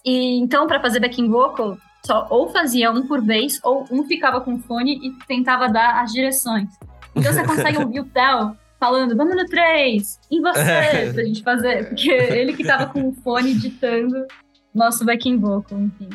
[0.03, 4.41] E então, para fazer backing vocal, só ou fazia um por vez, ou um ficava
[4.41, 6.69] com o fone e tentava dar as direções.
[7.15, 11.89] Então você consegue ouvir o Theo falando, vamos no 3, em você, pra gente fazer.
[11.89, 14.25] Porque ele que tava com o fone ditando
[14.73, 16.09] nosso backing vocal, enfim.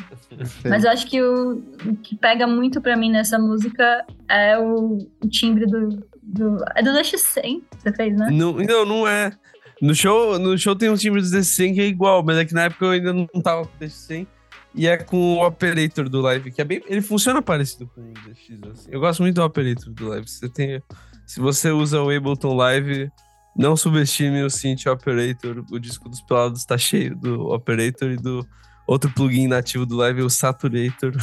[0.67, 4.97] Mas eu acho que o, o que pega muito pra mim nessa música é o,
[5.23, 5.89] o timbre do,
[6.21, 6.57] do.
[6.75, 8.29] É do Dash 100 você fez, né?
[8.31, 9.31] Não, não, não é.
[9.81, 12.45] No show, no show tem um timbre do Dash 100 que é igual, mas é
[12.45, 14.27] que na época eu ainda não tava com o Dash 100.
[14.77, 16.83] E é com o operator do live, que é bem.
[16.85, 18.59] Ele funciona parecido com o DX.
[18.71, 18.89] Assim.
[18.91, 20.27] Eu gosto muito do operator do live.
[20.27, 20.83] Você tem,
[21.25, 23.09] se você usa o Ableton Live,
[23.55, 25.63] não subestime o Synth Operator.
[25.71, 28.45] O disco dos pelados está cheio do Operator e do
[28.85, 31.13] outro plugin nativo do Live, o Saturator.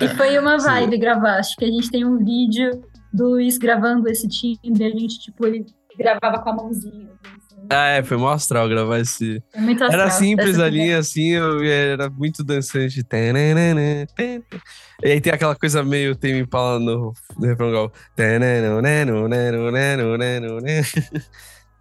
[0.00, 1.38] e foi uma vibe gravar.
[1.38, 4.84] Acho que a gente tem um vídeo do Luiz gravando esse timbre.
[4.84, 5.64] A gente, tipo, ele
[5.96, 7.10] gravava com a mãozinha.
[7.24, 7.41] Assim.
[7.70, 9.42] Ah, é, foi mó astral gravar esse.
[9.54, 13.04] É muito Era astral, simples dessa a linha, assim, eu, era muito dançante.
[15.02, 17.92] E aí tem aquela coisa meio tem me Impala no, no refrão igual.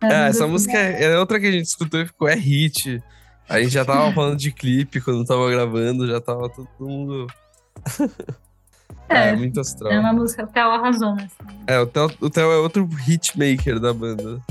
[0.04, 3.02] É, essa música é, é outra que a gente escutou e ficou, é hit.
[3.48, 7.28] A gente já tava falando de clipe quando tava gravando, já tava todo mundo.
[9.10, 9.92] É, é, muito astral.
[9.92, 11.28] É uma música, o Theo arrasou, né?
[11.68, 14.42] É, o Theo, o Theo é outro hitmaker da banda.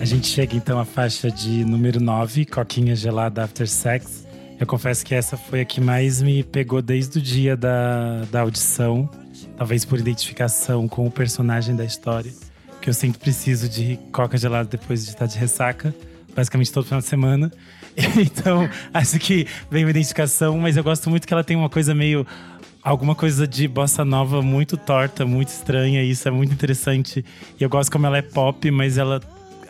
[0.00, 4.26] A gente chega então à faixa de número 9, Coquinha Gelada After Sex.
[4.60, 8.42] Eu confesso que essa foi a que mais me pegou desde o dia da, da
[8.42, 9.08] audição,
[9.56, 12.30] talvez por identificação com o personagem da história,
[12.80, 15.94] que eu sempre preciso de coca gelada depois de estar de ressaca,
[16.36, 17.50] basicamente todo final de semana.
[18.16, 21.94] Então, acho que vem uma identificação, mas eu gosto muito que ela tem uma coisa
[21.94, 22.26] meio
[22.82, 27.24] alguma coisa de bossa nova muito torta, muito estranha, e isso é muito interessante.
[27.58, 29.20] E eu gosto como ela é pop, mas ela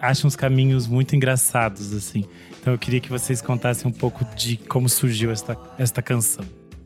[0.01, 2.25] acha uns caminhos muito engraçados, assim.
[2.61, 6.45] Então eu queria que vocês contassem um pouco de como surgiu esta, esta canção.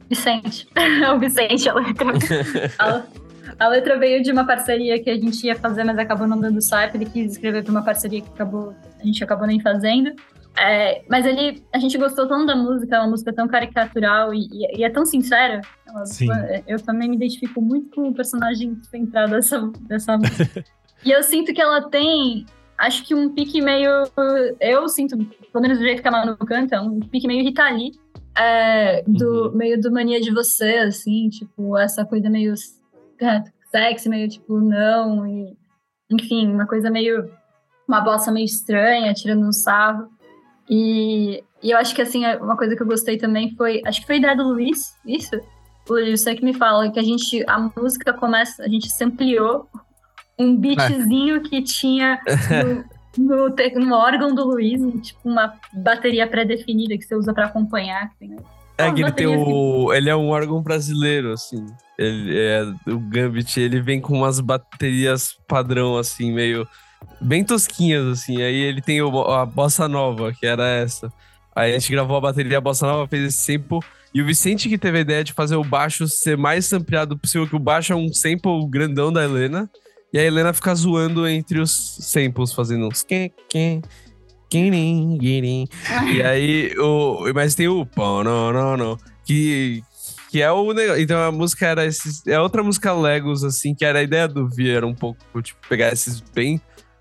[0.09, 0.69] Vicente.
[1.15, 2.07] o Vicente, a letra.
[2.79, 3.03] a,
[3.59, 6.61] a, letra veio de uma parceria que a gente ia fazer, mas acabou não dando
[6.61, 6.97] certo.
[6.97, 10.13] Ele quis escrever para uma parceria que acabou, a gente acabou nem fazendo.
[10.61, 14.49] É, mas ele, a gente gostou tanto da música, é uma música tão caricatural e,
[14.51, 15.61] e, e é tão sincera.
[16.05, 16.29] Sim.
[16.67, 20.65] Eu também me identifico muito com o personagem central dessa, dessa música.
[21.05, 22.45] e eu sinto que ela tem,
[22.77, 23.91] acho que um pique meio.
[24.61, 27.93] Eu sinto, pelo menos do jeito que a Manu canta, um pique meio Rita Lee,
[28.37, 29.57] é, do, uhum.
[29.57, 32.55] meio do mania de você, assim, tipo, essa coisa meio
[33.71, 35.57] sexy, meio tipo, não, e
[36.11, 37.31] enfim, uma coisa meio.
[37.87, 40.11] Uma bossa meio estranha, tirando um sarro.
[40.69, 43.81] E, e, eu acho que, assim, uma coisa que eu gostei também foi.
[43.87, 45.37] Acho que foi a ideia do Luiz, isso?
[45.89, 47.45] O Luiz, você que me fala que a gente.
[47.47, 48.63] A música começa.
[48.63, 49.69] A gente ampliou
[50.39, 51.41] um beatzinho é.
[51.41, 52.21] que tinha
[53.19, 58.11] no, no, no, órgão do Luiz, tipo, uma bateria pré-definida que você usa para acompanhar.
[58.21, 58.37] Né?
[58.79, 59.93] É que ele tem o.
[59.93, 61.67] Ele é um órgão brasileiro, assim.
[61.99, 66.67] Ele é, o Gambit, ele vem com umas baterias padrão, assim, meio
[67.21, 68.41] bem tosquinhas, assim.
[68.41, 71.13] Aí ele tem o, a bossa nova, que era essa.
[71.55, 73.81] Aí a gente gravou a bateria a bossa nova, fez esse sample.
[74.15, 77.47] E o Vicente que teve a ideia de fazer o baixo ser mais ampliado possível,
[77.47, 79.69] que o baixo é um sample grandão da Helena.
[80.13, 83.03] E a Helena fica zoando entre os samples, fazendo uns.
[86.07, 87.87] E aí, o, mas tem o.
[89.27, 89.83] Que,
[90.31, 91.03] que é o negócio.
[91.03, 92.27] Então a música era esses.
[92.27, 95.59] É outra música Legos, assim, que era a ideia do Vi, era um pouco, tipo,
[95.69, 96.59] pegar esses bem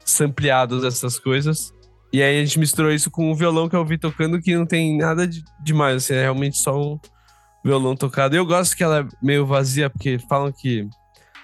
[0.07, 1.71] sampleados essas coisas.
[2.11, 4.65] E aí a gente misturou isso com o violão que eu ouvi tocando, que não
[4.65, 6.97] tem nada de demais, assim, é realmente só um
[7.63, 8.35] violão tocado.
[8.35, 10.87] Eu gosto que ela é meio vazia, porque falam que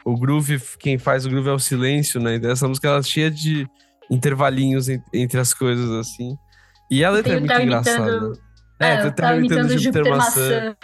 [0.05, 2.35] o groove, quem faz o groove é o silêncio, né?
[2.35, 3.67] Então essa música ela é cheia de
[4.09, 6.37] intervalinhos entre as coisas, assim.
[6.89, 8.31] E a letra é muito engraçada.
[8.79, 10.75] É, é, tu tá imitando Júpiter, Júpiter maçã.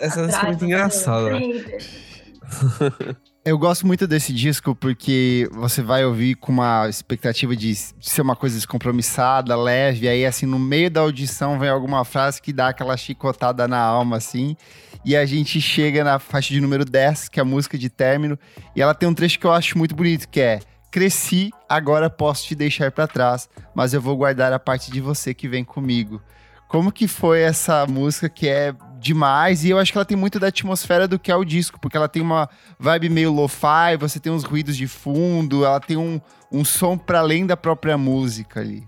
[0.00, 1.30] Essa música é muito engraçada.
[3.48, 8.36] Eu gosto muito desse disco porque você vai ouvir com uma expectativa de ser uma
[8.36, 12.94] coisa descompromissada, leve, aí assim, no meio da audição vem alguma frase que dá aquela
[12.94, 14.54] chicotada na alma, assim,
[15.02, 18.38] e a gente chega na faixa de número 10, que é a música de término,
[18.76, 22.44] e ela tem um trecho que eu acho muito bonito, que é Cresci, agora posso
[22.44, 26.20] te deixar para trás, mas eu vou guardar a parte de você que vem comigo.
[26.68, 30.38] Como que foi essa música que é demais e eu acho que ela tem muito
[30.40, 34.18] da atmosfera do que é o disco, porque ela tem uma vibe meio lo-fi, você
[34.18, 36.20] tem uns ruídos de fundo, ela tem um,
[36.50, 38.86] um som para além da própria música ali.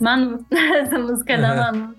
[0.00, 1.94] Manu, essa música é da Manu.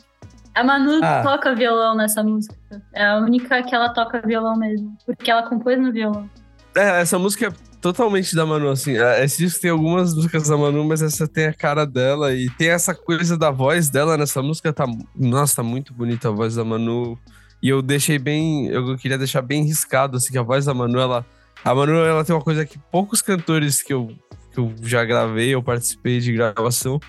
[0.54, 1.22] A Manu Ah.
[1.22, 2.56] toca violão nessa música.
[2.93, 4.96] É a única que ela toca violão mesmo.
[5.06, 6.30] Porque ela compôs no violão.
[6.76, 8.98] É, essa música é totalmente da Manu, assim.
[8.98, 12.50] É, Esse disco tem algumas músicas da Manu, mas essa tem a cara dela e
[12.52, 14.72] tem essa coisa da voz dela nessa música.
[14.72, 17.18] Tá, nossa, tá muito bonita a voz da Manu.
[17.66, 18.68] E eu deixei bem.
[18.68, 21.26] Eu queria deixar bem riscado, assim, que a voz da Manu, ela.
[21.63, 24.16] A Manu, ela tem uma coisa que poucos cantores que eu,
[24.53, 26.99] que eu já gravei, eu participei de gravação,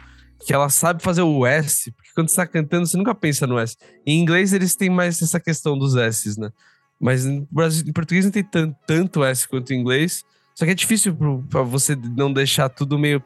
[0.46, 3.58] que ela sabe fazer o S, porque quando você tá cantando, você nunca pensa no
[3.58, 3.76] S.
[4.06, 6.48] Em inglês, eles têm mais essa questão dos S's, né?
[6.98, 7.46] Mas em,
[7.86, 10.24] em português não tem tan- tanto S quanto em inglês.
[10.54, 13.22] Só que é difícil pro, pra você não deixar tudo meio.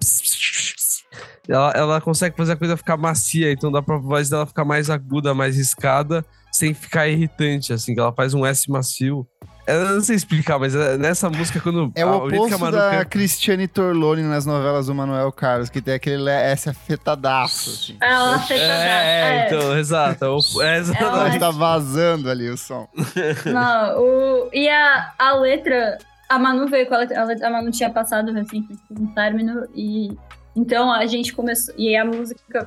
[1.48, 4.90] Ela, ela consegue fazer a coisa ficar macia, então dá pra voz dela ficar mais
[4.90, 9.26] aguda, mais riscada, sem ficar irritante, assim, que ela faz um S macio.
[9.66, 11.92] Eu não sei explicar, mas é- nessa música, quando.
[11.94, 15.94] É o oposto Manu da canta- Cristiane Torlone nas novelas do Manuel Carlos, que tem
[15.94, 17.96] aquele S afetadaço, assim.
[18.02, 20.24] Ela fez É, é, então, exato.
[20.24, 21.04] é o- É, exatamente.
[21.14, 22.88] Ela- Mas tá vazando ali o som.
[23.46, 24.50] Não, o...
[24.52, 25.98] E a, a letra,
[26.28, 30.16] a Manu veio com a letra, a Manu tinha passado recentemente por um término, e
[30.56, 32.66] então a gente começou, e a música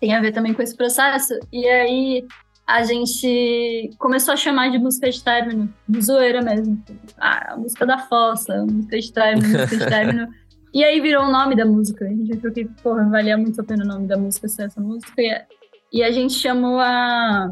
[0.00, 2.24] tem a ver também com esse processo, e aí
[2.66, 6.82] a gente começou a chamar de música de término, de zoeira mesmo.
[7.18, 10.28] Ah, a música da fossa, a música de término, música de término.
[10.74, 12.04] E aí virou o nome da música.
[12.04, 14.80] A gente achou que, porra, valia muito a pena o nome da música ser essa
[14.80, 15.22] música.
[15.22, 15.44] E,
[15.92, 17.48] e a gente chamou a,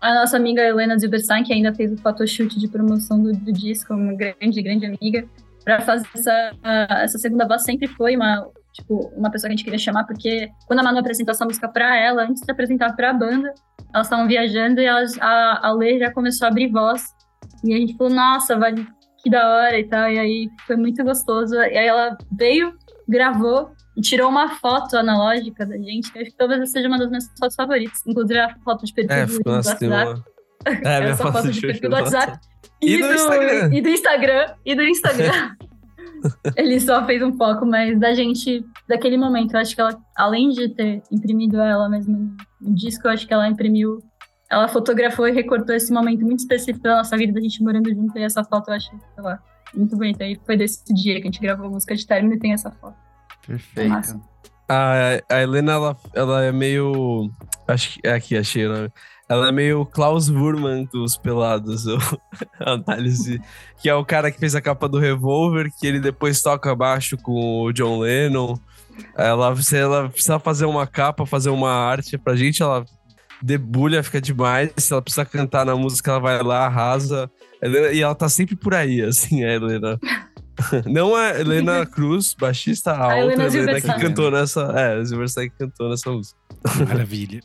[0.00, 3.94] a nossa amiga Helena Zilberstein, que ainda fez o photoshoot de promoção do, do disco,
[3.94, 5.28] uma grande, grande amiga,
[5.62, 6.50] para fazer essa,
[7.04, 7.62] essa segunda voz.
[7.62, 10.98] Sempre foi uma, tipo, uma pessoa que a gente queria chamar, porque quando a Manu
[10.98, 13.52] apresentou essa música para ela, antes de apresentar para a banda,
[13.94, 17.02] elas estavam viajando e elas, a, a Lê já começou a abrir voz.
[17.64, 18.74] E a gente falou, nossa, vai,
[19.22, 20.10] que da hora e tal.
[20.10, 21.54] E aí foi muito gostoso.
[21.54, 22.74] E aí ela veio,
[23.08, 27.08] gravou e tirou uma foto analógica da gente, que acho que talvez seja uma das
[27.08, 28.02] minhas fotos favoritas.
[28.06, 30.22] Inclusive a foto de perfil É, do, do nossa, WhatsApp.
[30.66, 32.38] É, minha essa foto foto de de perfil do do WhatsApp.
[32.82, 33.74] E do Instagram.
[33.74, 34.54] E do Instagram.
[34.64, 35.56] E do Instagram.
[36.56, 40.50] Ele só fez um foco, mas da gente, daquele momento, eu acho que ela, além
[40.50, 44.02] de ter imprimido ela mesmo no disco, eu acho que ela imprimiu,
[44.50, 48.18] ela fotografou e recortou esse momento muito específico da nossa vida, da gente morando junto,
[48.18, 49.38] e essa foto eu achei, sei lá,
[49.74, 50.24] muito bonita.
[50.24, 52.70] E foi desse dia que a gente gravou a música de término e tem essa
[52.70, 52.96] foto.
[53.46, 54.20] Perfeito.
[54.68, 57.30] A, a Helena, ela, ela é meio.
[57.68, 58.00] Acho que.
[58.06, 58.92] é Aqui, achei o nome.
[59.28, 61.98] Ela é meio Klaus Wurman dos Pelados, o-
[62.60, 63.40] a análise.
[63.80, 67.16] Que é o cara que fez a capa do Revolver, que ele depois toca baixo
[67.16, 68.56] com o John Lennon.
[69.16, 72.84] Ela, se ela precisa fazer uma capa, fazer uma arte pra gente, ela
[73.42, 74.70] debulha, fica demais.
[74.76, 77.30] Se ela precisa cantar na música, ela vai lá, arrasa.
[77.60, 79.98] Helena- e ela tá sempre por aí, assim, a Helena.
[80.86, 84.62] Não a Helena Cruz, baixista, a, A outra Helena Helena que cantou nessa.
[84.74, 86.38] É, a Zilberstein que cantou nessa música.
[86.88, 87.40] Maravilha.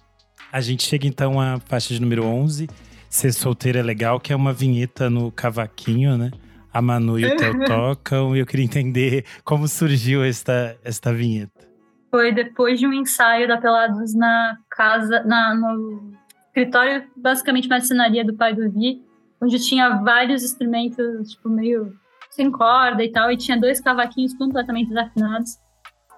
[0.52, 2.68] A gente chega então à faixa de número 11,
[3.10, 6.30] Ser Solteira é Legal, que é uma vinheta no cavaquinho, né?
[6.74, 11.70] A Manu e o Theo tocam, e eu queria entender como surgiu esta, esta vinheta.
[12.10, 16.12] Foi depois de um ensaio da Pelados na casa, na, no
[16.48, 19.02] escritório, basicamente marcenaria do pai do Vi,
[19.42, 21.94] onde tinha vários instrumentos, tipo, meio
[22.30, 25.58] sem corda e tal, e tinha dois cavaquinhos completamente desafinados.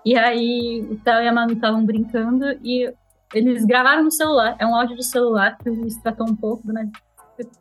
[0.04, 2.92] E aí o Theo e a Manu estavam brincando e
[3.34, 4.56] eles gravaram no celular.
[4.60, 6.90] É um áudio de celular que o Luiz tratou um pouco, né?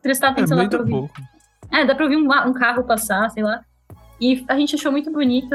[0.03, 0.93] Prestar É atenção lá muito pra ouvir.
[0.93, 1.15] pouco.
[1.71, 3.63] É, dá pra ouvir um, um carro passar, sei lá.
[4.21, 5.55] E a gente achou muito bonito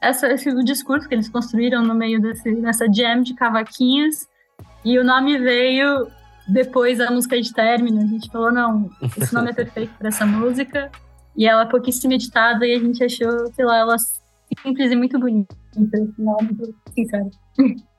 [0.00, 4.26] essa, esse o discurso que eles construíram no meio desse, dessa jam de cavaquinhos.
[4.84, 6.08] E o nome veio
[6.48, 8.02] depois da música de término.
[8.02, 10.90] A gente falou, não, esse nome é perfeito para essa música.
[11.36, 13.96] E ela é pouquíssimo editada e a gente achou, sei lá, ela
[14.62, 15.56] simples e muito bonita.
[16.18, 17.28] Não, muito sincera.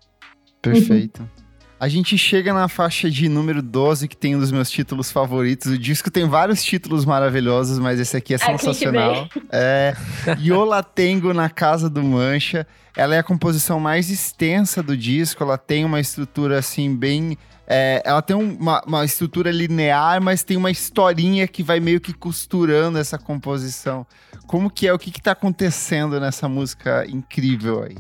[0.74, 1.30] Perfeito.
[1.78, 5.72] A gente chega na faixa de número 12, que tem um dos meus títulos favoritos.
[5.74, 9.28] O disco tem vários títulos maravilhosos, mas esse aqui é É, sensacional.
[9.52, 9.94] É
[10.40, 12.66] Yola Tengo na Casa do Mancha.
[12.96, 15.44] Ela é a composição mais extensa do disco.
[15.44, 17.38] Ela tem uma estrutura assim, bem.
[17.68, 22.00] é, ela tem um- uma, uma estrutura linear, mas tem uma historinha que vai meio
[22.00, 24.08] que costurando essa composição.
[24.48, 24.94] Como que é?
[24.94, 27.98] O que, que tá acontecendo nessa música incrível aí?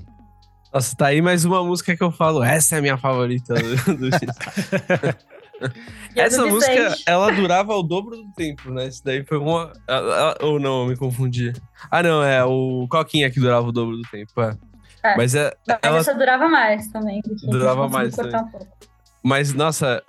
[0.76, 2.44] Nossa, tá aí mais uma música que eu falo.
[2.44, 4.10] Essa é a minha favorita do, do
[6.14, 7.04] Essa do música, Vicente.
[7.08, 8.88] ela durava o dobro do tempo, né?
[8.88, 9.72] Isso daí foi uma.
[10.42, 11.54] Ou não, eu me confundi.
[11.90, 14.42] Ah, não, é o Coquinha que durava o dobro do tempo.
[14.42, 14.58] É.
[15.02, 15.16] É.
[15.16, 15.54] Mas é.
[15.82, 17.22] Ela- essa durava mais também.
[17.44, 18.68] Durava mais cortar um pouco.
[19.24, 20.04] Mas, nossa,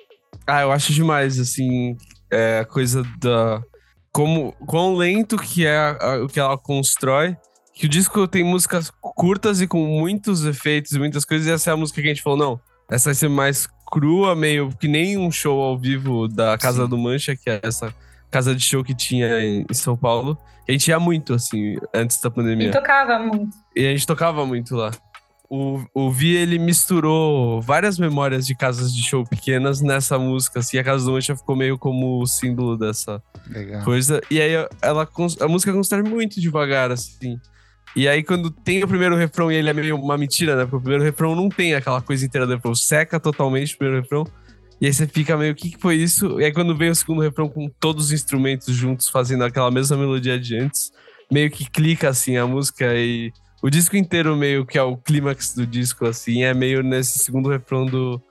[0.49, 1.97] ah, eu acho demais, assim,
[2.29, 3.63] é, a coisa da.
[4.11, 7.37] Como, quão lento que é o que ela constrói.
[7.79, 11.69] Que o disco tem músicas curtas e com muitos efeitos e muitas coisas, e essa
[11.71, 12.61] é a música que a gente falou, não.
[12.91, 16.89] Essa vai ser mais crua, meio que nem um show ao vivo da Casa Sim.
[16.89, 17.95] do Mancha, que é essa
[18.31, 20.39] casa de show que tinha em São Paulo.
[20.67, 22.73] A gente ia muito, assim, antes da E pandemia.
[22.73, 23.55] tocava muito.
[23.75, 24.91] E a gente tocava muito lá.
[25.49, 30.79] O, o Vi, ele misturou várias memórias de casas de show pequenas nessa música, assim.
[30.79, 33.85] A Casa do Mancha ficou meio como o símbolo dessa Legal.
[33.85, 34.21] coisa.
[34.31, 35.09] E aí ela,
[35.41, 37.39] a música constrói muito devagar, assim.
[37.97, 40.65] E aí quando tem o primeiro refrão e ele é meio uma mentira, né?
[40.65, 42.75] Porque o primeiro refrão não tem aquela coisa inteira do refrão.
[42.75, 44.25] Seca totalmente o primeiro refrão.
[44.79, 46.39] E aí você fica meio, o que, que foi isso?
[46.39, 49.97] E aí quando vem o segundo refrão com todos os instrumentos juntos fazendo aquela mesma
[49.97, 50.93] melodia de antes,
[51.33, 53.33] meio que clica, assim, a música e...
[53.63, 57.49] O disco inteiro meio que é o clímax do disco, assim, é meio nesse segundo
[57.49, 58.23] refrão do,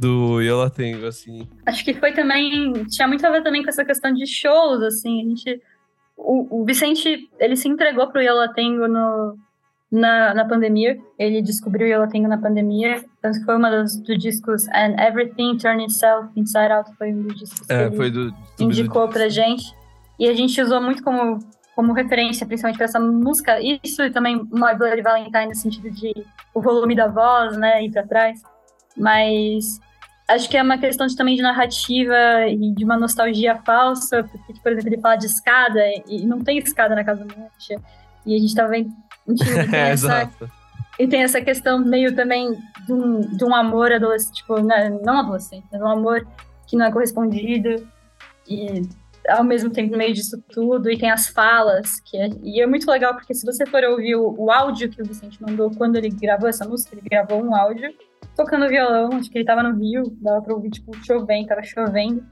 [0.00, 1.46] do Yola Tengo, assim.
[1.66, 2.72] Acho que foi também.
[2.88, 5.20] Tinha muito a ver também com essa questão de shows, assim.
[5.20, 5.62] A gente.
[6.22, 9.36] O, o Vicente, ele se entregou pro Yolatengo no,
[9.90, 10.98] na, na pandemia.
[11.18, 13.02] Ele descobriu o Yolatengo na pandemia.
[13.22, 14.68] Tanto que foi uma dos, dos discos.
[14.68, 18.30] And Everything Turn Itself Inside Out foi um dos discos que É, ele do...
[18.30, 19.74] do indicou pra gente.
[20.18, 21.38] E a gente usou muito como,
[21.74, 23.58] como referência, principalmente para essa música.
[23.82, 26.12] Isso e também My Bloody Valentine, no sentido de
[26.54, 28.42] o volume da voz, né, ir pra trás.
[28.96, 29.80] Mas
[30.34, 34.60] acho que é uma questão de, também de narrativa e de uma nostalgia falsa, porque,
[34.62, 37.82] por exemplo, ele fala de escada e não tem escada na casa do Mancha.
[38.24, 38.90] E a gente tá vendo.
[39.28, 40.30] Enfim, É, essa,
[40.98, 42.52] e tem essa questão meio também
[42.86, 46.26] de um, de um amor adolescente, tipo, né, não adolescente, mas um amor
[46.66, 47.86] que não é correspondido.
[48.48, 48.82] E
[49.28, 52.66] ao mesmo tempo no meio disso tudo, e tem as falas, que é, e é
[52.66, 55.96] muito legal, porque se você for ouvir o, o áudio que o Vicente mandou quando
[55.96, 57.94] ele gravou essa música, ele gravou um áudio
[58.36, 62.24] tocando violão, acho que ele tava no Rio, dava pra ouvir, tipo, chovendo, tava chovendo.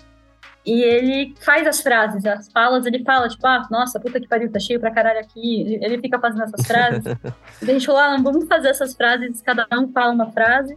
[0.67, 4.53] E ele faz as frases, as falas, ele fala, tipo, ah, nossa, puta que pariu,
[4.53, 5.79] tá cheio pra caralho aqui.
[5.81, 7.05] Ele- fica fazendo essas frases.
[7.63, 10.77] a gente falou, ah, vamos fazer essas frases, cada um fala uma frase.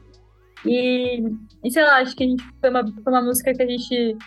[0.66, 1.24] E,
[1.64, 4.18] e sei lá, acho que a gente foi uma, foi uma música que a gente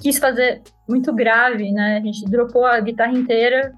[0.00, 1.98] quis fazer muito grave, né?
[1.98, 3.72] A gente dropou a guitarra inteira,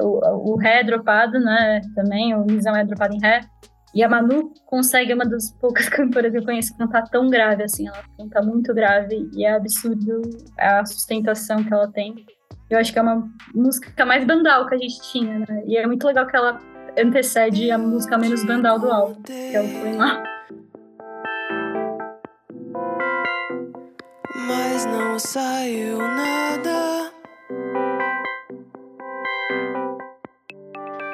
[0.00, 1.80] o, o ré é dropado, né?
[1.94, 3.40] Também, o misão é dropado em ré.
[3.94, 7.62] E a Manu consegue, é uma das poucas cantoras que eu conheço, cantar tão grave
[7.62, 7.88] assim.
[7.88, 10.22] Ela canta muito grave e é absurdo
[10.58, 12.24] a sustentação que ela tem.
[12.70, 15.62] Eu acho que é uma música mais bandal que a gente tinha, né?
[15.66, 16.58] E é muito legal que ela
[16.98, 20.22] antecede a música menos bandal do álbum, que é o Foi Mal.
[24.34, 27.11] Mas não saiu nada.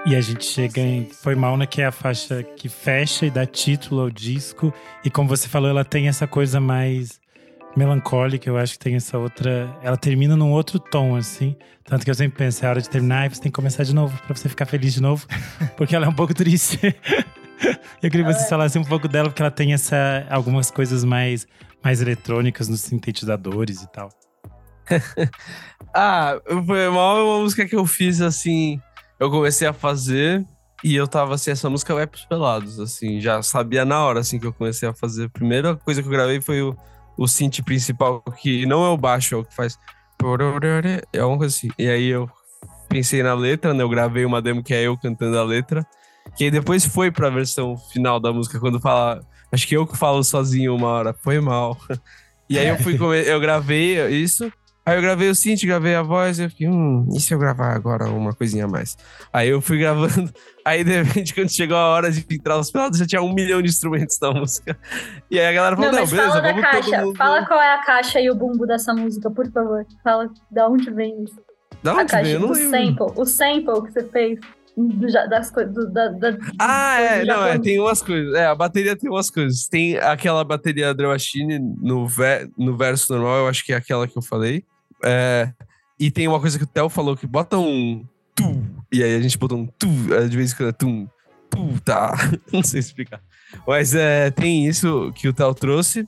[0.09, 1.67] E a gente chega em Foi Mal, né?
[1.67, 4.73] Que é a faixa que fecha e dá título ao disco.
[5.05, 7.21] E como você falou, ela tem essa coisa mais
[7.77, 8.49] melancólica.
[8.49, 9.69] Eu acho que tem essa outra.
[9.83, 11.55] Ela termina num outro tom, assim.
[11.85, 13.95] Tanto que eu sempre penso, é hora de terminar e você tem que começar de
[13.95, 15.27] novo pra você ficar feliz de novo.
[15.77, 16.79] Porque ela é um pouco triste.
[18.03, 21.47] eu queria que vocês falassem um pouco dela, porque ela tem essa, algumas coisas mais,
[21.85, 24.09] mais eletrônicas nos sintetizadores e tal.
[25.95, 28.81] Ah, foi mal é uma música que eu fiz assim.
[29.19, 30.45] Eu comecei a fazer
[30.85, 34.39] e eu tava assim, essa música vai pros pelados, assim, já sabia na hora assim
[34.39, 35.25] que eu comecei a fazer.
[35.25, 36.77] A primeira coisa que eu gravei foi o,
[37.17, 39.77] o synth principal, que não é o baixo, é o que faz.
[41.13, 41.69] É uma coisa assim.
[41.79, 42.29] E aí eu
[42.89, 43.83] pensei na letra, né?
[43.83, 45.85] Eu gravei uma demo que é eu cantando a letra.
[46.37, 49.21] Que aí depois foi pra versão final da música, quando fala.
[49.51, 51.77] Acho que eu que falo sozinho uma hora, foi mal.
[52.51, 54.51] E aí eu fui come- eu gravei isso.
[54.89, 57.39] Aí eu gravei o synth, gravei a voz, e eu fiquei, hum, e se eu
[57.39, 58.97] gravar agora uma coisinha a mais?
[59.33, 60.33] Aí eu fui gravando,
[60.65, 63.61] aí de repente, quando chegou a hora de entrar os pelados, já tinha um milhão
[63.61, 64.79] de instrumentos na música.
[65.31, 67.05] E aí a galera falou, Não, não, beleza, fala da vamos todo caixa.
[67.05, 67.17] mundo...
[67.17, 69.85] Fala qual é a caixa e o bumbo dessa música, por favor.
[70.03, 71.41] Fala da onde vem isso.
[71.83, 72.37] Da a onde caixa, veio?
[72.37, 72.71] Eu não o lembro.
[72.71, 73.13] sample.
[73.15, 74.41] O sample que você fez
[74.79, 75.93] do, das coisas.
[75.93, 78.35] Da, da, Ah, é, não, é, tem umas coisas.
[78.35, 79.67] É, a bateria tem umas coisas.
[79.67, 84.07] Tem aquela bateria Drum Machine no, ve no verso normal, eu acho que é aquela
[84.07, 84.65] que eu falei.
[85.05, 85.53] É,
[85.99, 89.21] e tem uma coisa que o Theo falou, que bota um tu, e aí a
[89.21, 91.09] gente botou um tu, é, de vez em quando é tum,
[91.51, 92.15] tu, tá.
[92.53, 93.21] Não sei explicar.
[93.67, 96.07] Mas é, tem isso que o Theo trouxe.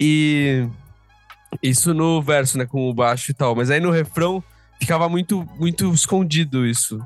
[0.00, 0.66] E
[1.62, 3.54] isso no verso, né, com o baixo e tal.
[3.54, 4.42] Mas aí no refrão
[4.80, 6.98] ficava muito, muito escondido isso.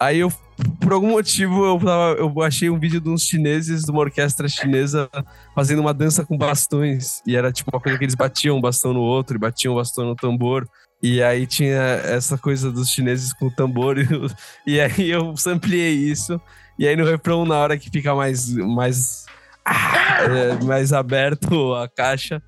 [0.00, 0.32] Aí eu,
[0.80, 4.48] por algum motivo, eu, tava, eu achei um vídeo de uns chineses, de uma orquestra
[4.48, 5.08] chinesa,
[5.54, 7.22] fazendo uma dança com bastões.
[7.26, 9.76] E era tipo uma coisa que eles batiam um bastão no outro e batiam o
[9.76, 10.68] bastão no tambor.
[11.02, 13.96] E aí tinha essa coisa dos chineses com o tambor.
[14.66, 16.40] E, e aí eu sampliei isso.
[16.78, 19.26] E aí no refrão, na hora que fica mais, mais,
[19.64, 22.42] ah, é, mais aberto a caixa,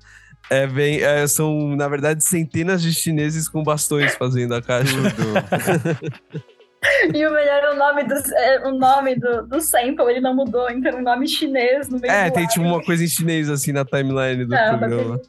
[0.49, 4.95] é bem, é, são, na verdade, centenas de chineses com bastões fazendo a caixa.
[7.13, 10.35] E o melhor é o nome do, é, o nome do, do sample, ele não
[10.35, 12.49] mudou, então o nome chinês no meio É, do tem ar.
[12.49, 15.19] tipo uma coisa em chinês assim na timeline do É, programa.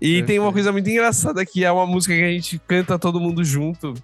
[0.00, 3.20] E tem uma coisa muito engraçada que é uma música que a gente canta todo
[3.20, 3.94] mundo junto.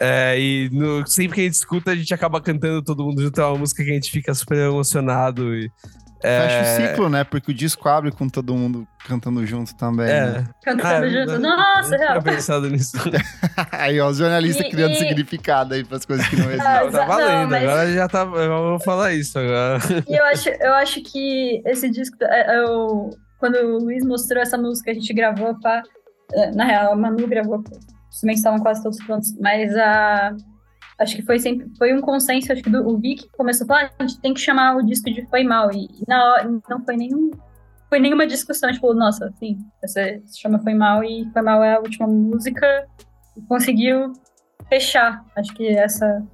[0.00, 3.40] É, e no- sempre que a gente escuta, a gente acaba cantando todo mundo junto.
[3.40, 5.54] É uma música que a gente fica super emocionado.
[5.54, 5.70] E,
[6.24, 7.22] é, Fecha o ciclo, né?
[7.24, 10.08] Porque o disco abre com todo mundo cantando junto também.
[10.08, 10.26] É.
[10.26, 10.44] né?
[10.64, 11.30] Cantando Ah, junto.
[11.32, 12.96] eu- Nossa, eu pensado nisso.
[13.72, 16.52] Aí, ó, os jornalistas E- criando e- significado aí pras coisas que não Ah,
[16.84, 16.84] existem.
[16.84, 17.40] Não, tá valendo.
[17.42, 18.20] não, mas- Agora já tá.
[18.22, 19.78] Eu vou falar isso agora.
[20.08, 24.56] E eu acho, eu acho que esse disco, é, eu, quando o Luiz mostrou essa
[24.56, 25.82] música, a gente gravou, pá,
[26.32, 27.68] é, na real, a Manu gravou, os
[28.14, 30.34] instrumentos estavam quase todos prontos, mas a,
[30.98, 33.84] acho que foi sempre, foi um consenso, acho que do, o Vic começou a falar,
[33.84, 36.96] ah, a gente tem que chamar o disco de Foi Mal, e, na não foi
[36.96, 37.30] nenhum,
[37.88, 41.74] foi nenhuma discussão, tipo, nossa, assim, você se chama Foi Mal, e Foi Mal é
[41.74, 42.86] a última música,
[43.36, 44.12] e conseguiu
[44.68, 46.24] fechar, acho que essa,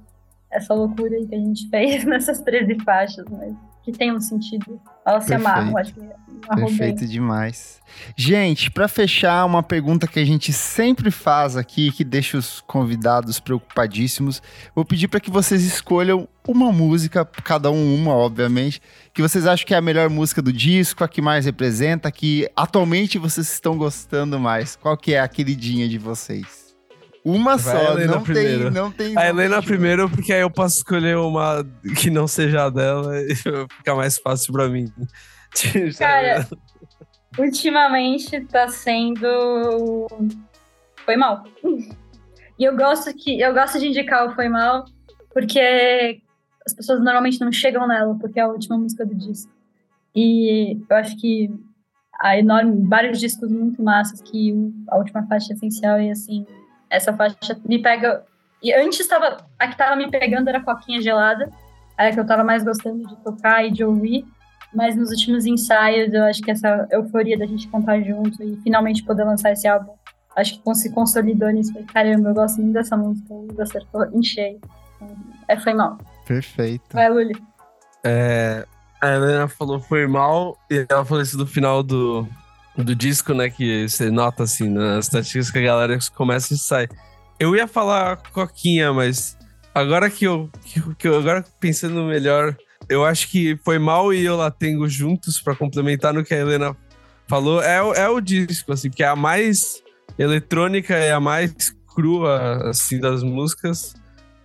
[0.51, 4.79] essa loucura aí que a gente fez nessas 13 faixas, mas que tem um sentido.
[5.05, 5.49] Elas se Perfeito.
[5.49, 6.11] amarram, acho que bem.
[6.41, 7.79] Perfeito demais.
[8.15, 13.39] Gente, pra fechar, uma pergunta que a gente sempre faz aqui, que deixa os convidados
[13.39, 14.41] preocupadíssimos.
[14.75, 18.81] Vou pedir para que vocês escolham uma música, cada um uma, obviamente,
[19.13, 22.11] que vocês acham que é a melhor música do disco, a que mais representa, a
[22.11, 24.75] que atualmente vocês estão gostando mais.
[24.75, 26.71] Qual que é a queridinha de vocês?
[27.23, 28.71] Uma Vai a só, Helena não tem, primeiro.
[28.71, 29.17] não tem.
[29.17, 31.63] A Helena tem primeiro, porque aí eu posso escolher uma
[31.97, 33.35] que não seja a dela e
[33.77, 34.91] fica mais fácil pra mim.
[35.97, 36.47] Cara,
[37.37, 40.07] ultimamente tá sendo.
[41.05, 41.43] Foi mal.
[42.57, 44.85] E eu gosto que eu gosto de indicar o Foi Mal,
[45.33, 46.21] porque
[46.65, 49.51] as pessoas normalmente não chegam nela, porque é a última música do disco.
[50.15, 51.49] E eu acho que
[52.19, 54.53] há enorme, vários discos muito massas que
[54.89, 56.45] a última faixa é essencial e assim,
[56.89, 58.23] essa faixa me pega.
[58.61, 59.37] E antes tava.
[59.57, 61.49] A que tava me pegando era Coquinha Gelada,
[61.97, 64.25] era a que eu tava mais gostando de tocar e de ouvir.
[64.73, 69.03] Mas nos últimos ensaios, eu acho que essa euforia da gente cantar junto e finalmente
[69.03, 69.91] poder lançar esse álbum,
[70.35, 71.73] acho que se consolidou nisso.
[71.73, 74.59] Falei, Caramba, eu gosto muito dessa música, o Luiz acertou em cheio.
[74.95, 75.15] Então,
[75.47, 75.97] É, foi mal.
[76.25, 76.93] Perfeito.
[76.93, 77.35] Vai, Luli.
[78.03, 78.65] É,
[79.01, 82.27] a Helena falou foi mal e ela falou isso no final do,
[82.77, 83.49] do disco, né?
[83.49, 86.87] Que você nota assim nas estatísticas que a galera começa e sai.
[87.39, 89.37] Eu ia falar Coquinha, mas
[89.73, 92.55] agora que eu, que, que eu agora pensando melhor,
[92.91, 96.37] eu acho que foi mal e eu lá tenho juntos pra complementar no que a
[96.37, 96.75] Helena
[97.27, 97.61] falou.
[97.61, 99.81] É, o- é o disco, assim, que é a mais
[100.17, 101.53] eletrônica e a mais
[101.95, 103.93] crua, assim, das músicas.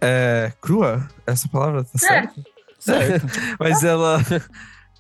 [0.00, 1.06] É, crua?
[1.26, 2.34] Essa palavra tá certa?
[2.78, 3.26] Certo.
[3.58, 4.20] Mas ela.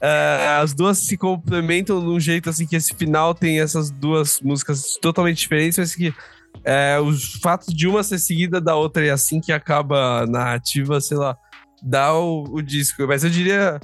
[0.00, 4.40] é, as duas se complementam de um jeito assim que esse final tem essas duas
[4.40, 6.12] músicas totalmente diferentes, mas que
[6.64, 11.00] é, os fatos de uma ser seguida da outra e assim que acaba a narrativa,
[11.00, 11.36] sei lá,
[11.82, 13.06] dá o, o disco.
[13.06, 13.80] Mas eu diria.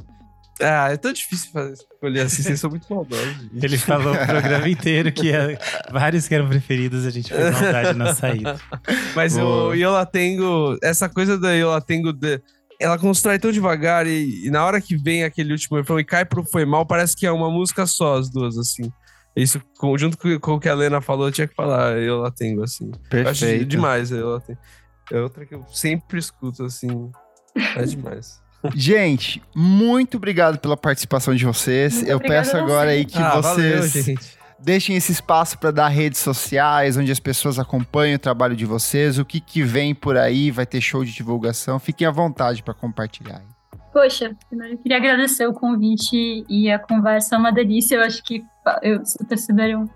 [0.60, 3.26] Ah, é tão difícil fazer, escolher assim, vocês são muito maldosos.
[3.26, 3.64] gente.
[3.64, 5.58] Ele falou o programa inteiro que ia-
[5.90, 8.60] vários que eram preferidos, a gente fez maldade na saída.
[9.16, 9.68] Mas Boa.
[9.70, 12.40] o Yola Tengo, essa coisa da Yola Tengo, de-
[12.78, 16.24] ela constrói tão devagar e, e na hora que vem aquele último refrão e cai
[16.24, 18.92] pro Foi Mal, parece que é uma música só, as duas, assim.
[19.34, 22.30] Isso, com- junto com, com o que a Lena falou, eu tinha que falar Yola
[22.30, 22.86] Tengo, assim.
[23.10, 23.64] Eu acho Perfeito.
[23.64, 24.58] demais a Yola Tengo.
[25.10, 27.10] É outra que eu sempre escuto, assim.
[27.54, 28.40] É demais.
[28.74, 31.94] Gente, muito obrigado pela participação de vocês.
[31.96, 34.38] Muito Eu peço a agora aí que Ah, valeu, vocês gente.
[34.58, 39.18] deixem esse espaço para dar redes sociais, onde as pessoas acompanham o trabalho de vocês,
[39.18, 41.80] o que, que vem por aí, vai ter show de divulgação.
[41.80, 43.38] Fiquem à vontade para compartilhar.
[43.38, 43.78] aí.
[43.92, 47.96] Poxa, primeiro eu queria agradecer o convite e a conversa é uma delícia.
[47.96, 48.42] Eu acho que
[48.82, 49.90] eu, se perceberam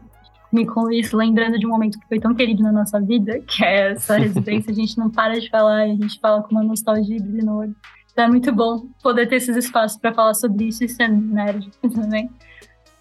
[0.56, 3.64] me com isso, lembrando de um momento que foi tão querido na nossa vida, que
[3.64, 4.72] é essa residência.
[4.72, 7.46] A gente não para de falar e a gente fala com uma nostalgia e brilho
[7.46, 7.76] no olho.
[8.12, 11.70] Então é muito bom poder ter esses espaços para falar sobre isso e ser nerd
[11.94, 12.30] também.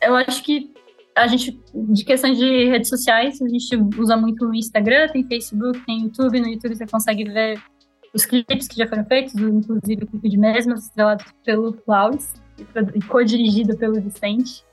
[0.01, 0.74] Eu acho que
[1.16, 5.80] a gente, de questão de redes sociais, a gente usa muito o Instagram, tem Facebook,
[5.86, 6.41] tem YouTube.
[6.41, 7.62] No YouTube você consegue ver
[8.14, 13.01] os clipes que já foram feitos, inclusive o clipe de Mesmas, estrelado pelo produ- e
[13.01, 14.64] co-dirigido pelo Vicente.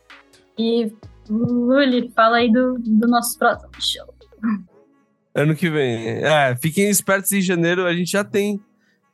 [0.59, 0.93] E
[1.29, 4.14] Luli, fala aí do, do nosso próximo show.
[5.35, 6.09] Ano que vem.
[6.25, 8.61] É, fiquem espertos em janeiro, a gente já tem.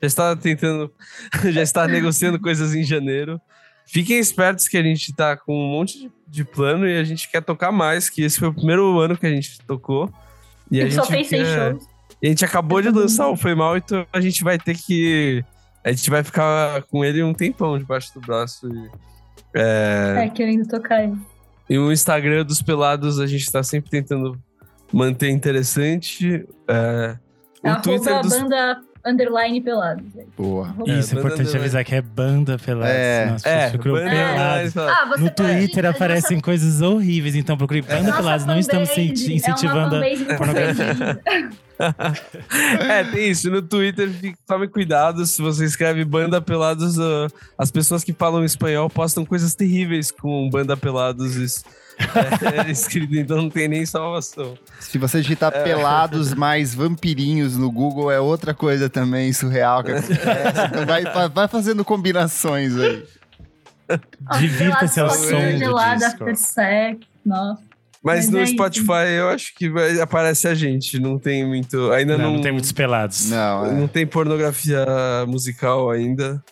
[0.00, 0.92] Já está tentando.
[1.52, 3.40] já está negociando coisas em janeiro.
[3.86, 7.42] Fiquem espertos que a gente tá com um monte de, plano e a gente quer
[7.42, 10.12] tocar mais, que esse foi o primeiro ano que a gente tocou.
[10.70, 11.86] E a E só gente fez seis quer- shows.
[12.20, 14.76] E a gente acabou de Todo lançar o Foi Mal, então a gente vai ter
[14.76, 15.42] que.
[15.84, 18.68] A gente vai ficar com ele um tempão debaixo do braço.
[18.68, 18.90] E,
[19.54, 21.12] é, É, querendo tocar aí.
[21.68, 24.38] E o Instagram dos Pelados a gente tá sempre tentando
[24.92, 26.46] manter interessante.
[26.66, 27.18] É,
[27.62, 28.38] o Arroba Twitter dos.
[28.38, 30.04] banda underline pelados.
[30.36, 30.68] Boa.
[30.68, 31.58] Isso, é banda importante underline.
[31.58, 32.94] avisar que é banda pelados.
[32.94, 33.24] É.
[33.34, 34.76] as É, banda pelados.
[34.76, 38.46] Ah, você No pode- Twitter aparecem nossa- coisas horríveis, então procure banda nossa pelados.
[38.46, 41.20] Não estamos é incentivando a fanbase pornografia.
[42.88, 43.50] É, tem isso.
[43.50, 44.10] No Twitter,
[44.46, 45.24] tome cuidado.
[45.26, 50.48] Se você escreve banda pelados, ah, as pessoas que falam espanhol postam coisas terríveis com
[50.50, 51.64] banda pelados es-
[52.66, 54.56] é, escrito, então não tem nem salvação.
[54.80, 60.22] Se você digitar pelados mais vampirinhos no Google, é outra coisa também surreal que acontece.
[60.66, 63.04] Então vai, vai- fazendo combinações aí.
[64.38, 65.78] Divirta-se ao som do disco.
[65.78, 67.62] after sex, nossa.
[68.00, 68.52] Mas, Mas no é isso.
[68.52, 71.00] Spotify eu acho que vai- aparece a gente.
[71.00, 71.90] Não tem muito.
[71.90, 73.28] Ainda Não, não, não tem muitos pelados.
[73.28, 73.72] Não, é.
[73.72, 74.86] não tem pornografia
[75.26, 76.42] musical ainda.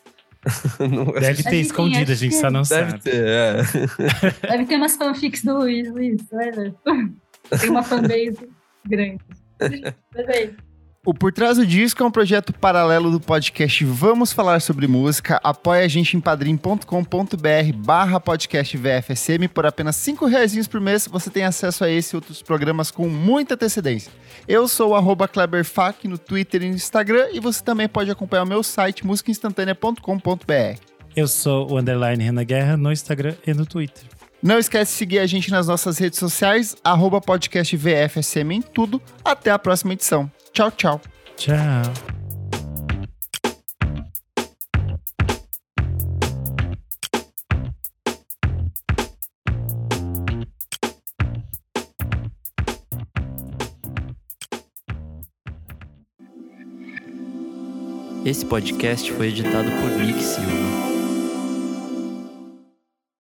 [0.81, 3.03] Não- Deve Acho ter que escondido, a gente acho só não Deve sabe.
[3.03, 3.57] ter, é.
[4.51, 6.75] Deve ter umas fanfics do Luiz, Luiz, ver.
[7.61, 8.49] Tem uma fanbase
[8.87, 9.19] grande.
[9.61, 10.66] Mas é isso.
[11.07, 15.41] O Por Trás do Disco é um projeto paralelo do podcast Vamos Falar Sobre Música.
[15.41, 16.85] Apoie a gente em padrim.com.br
[17.77, 19.47] barra podcast VFSM.
[19.55, 23.09] Por apenas 5 reais por mês, você tem acesso a esse e outros programas com
[23.09, 24.11] muita antecedência.
[24.49, 27.29] Eu sou o KleberFac no Twitter e no Instagram.
[27.33, 30.81] E você também pode acompanhar o meu site musicainstantanea.com.br.
[31.15, 34.03] Eu sou o Underline Renan Guerra no Instagram e no Twitter.
[34.43, 39.01] Não esquece de seguir a gente nas nossas redes sociais, arroba podcast VFSM em tudo.
[39.25, 40.29] Até a próxima edição.
[40.57, 41.01] Tchau, tchau.
[41.37, 41.55] Tchau.
[58.25, 60.96] Esse podcast foi editado por Nick Silva.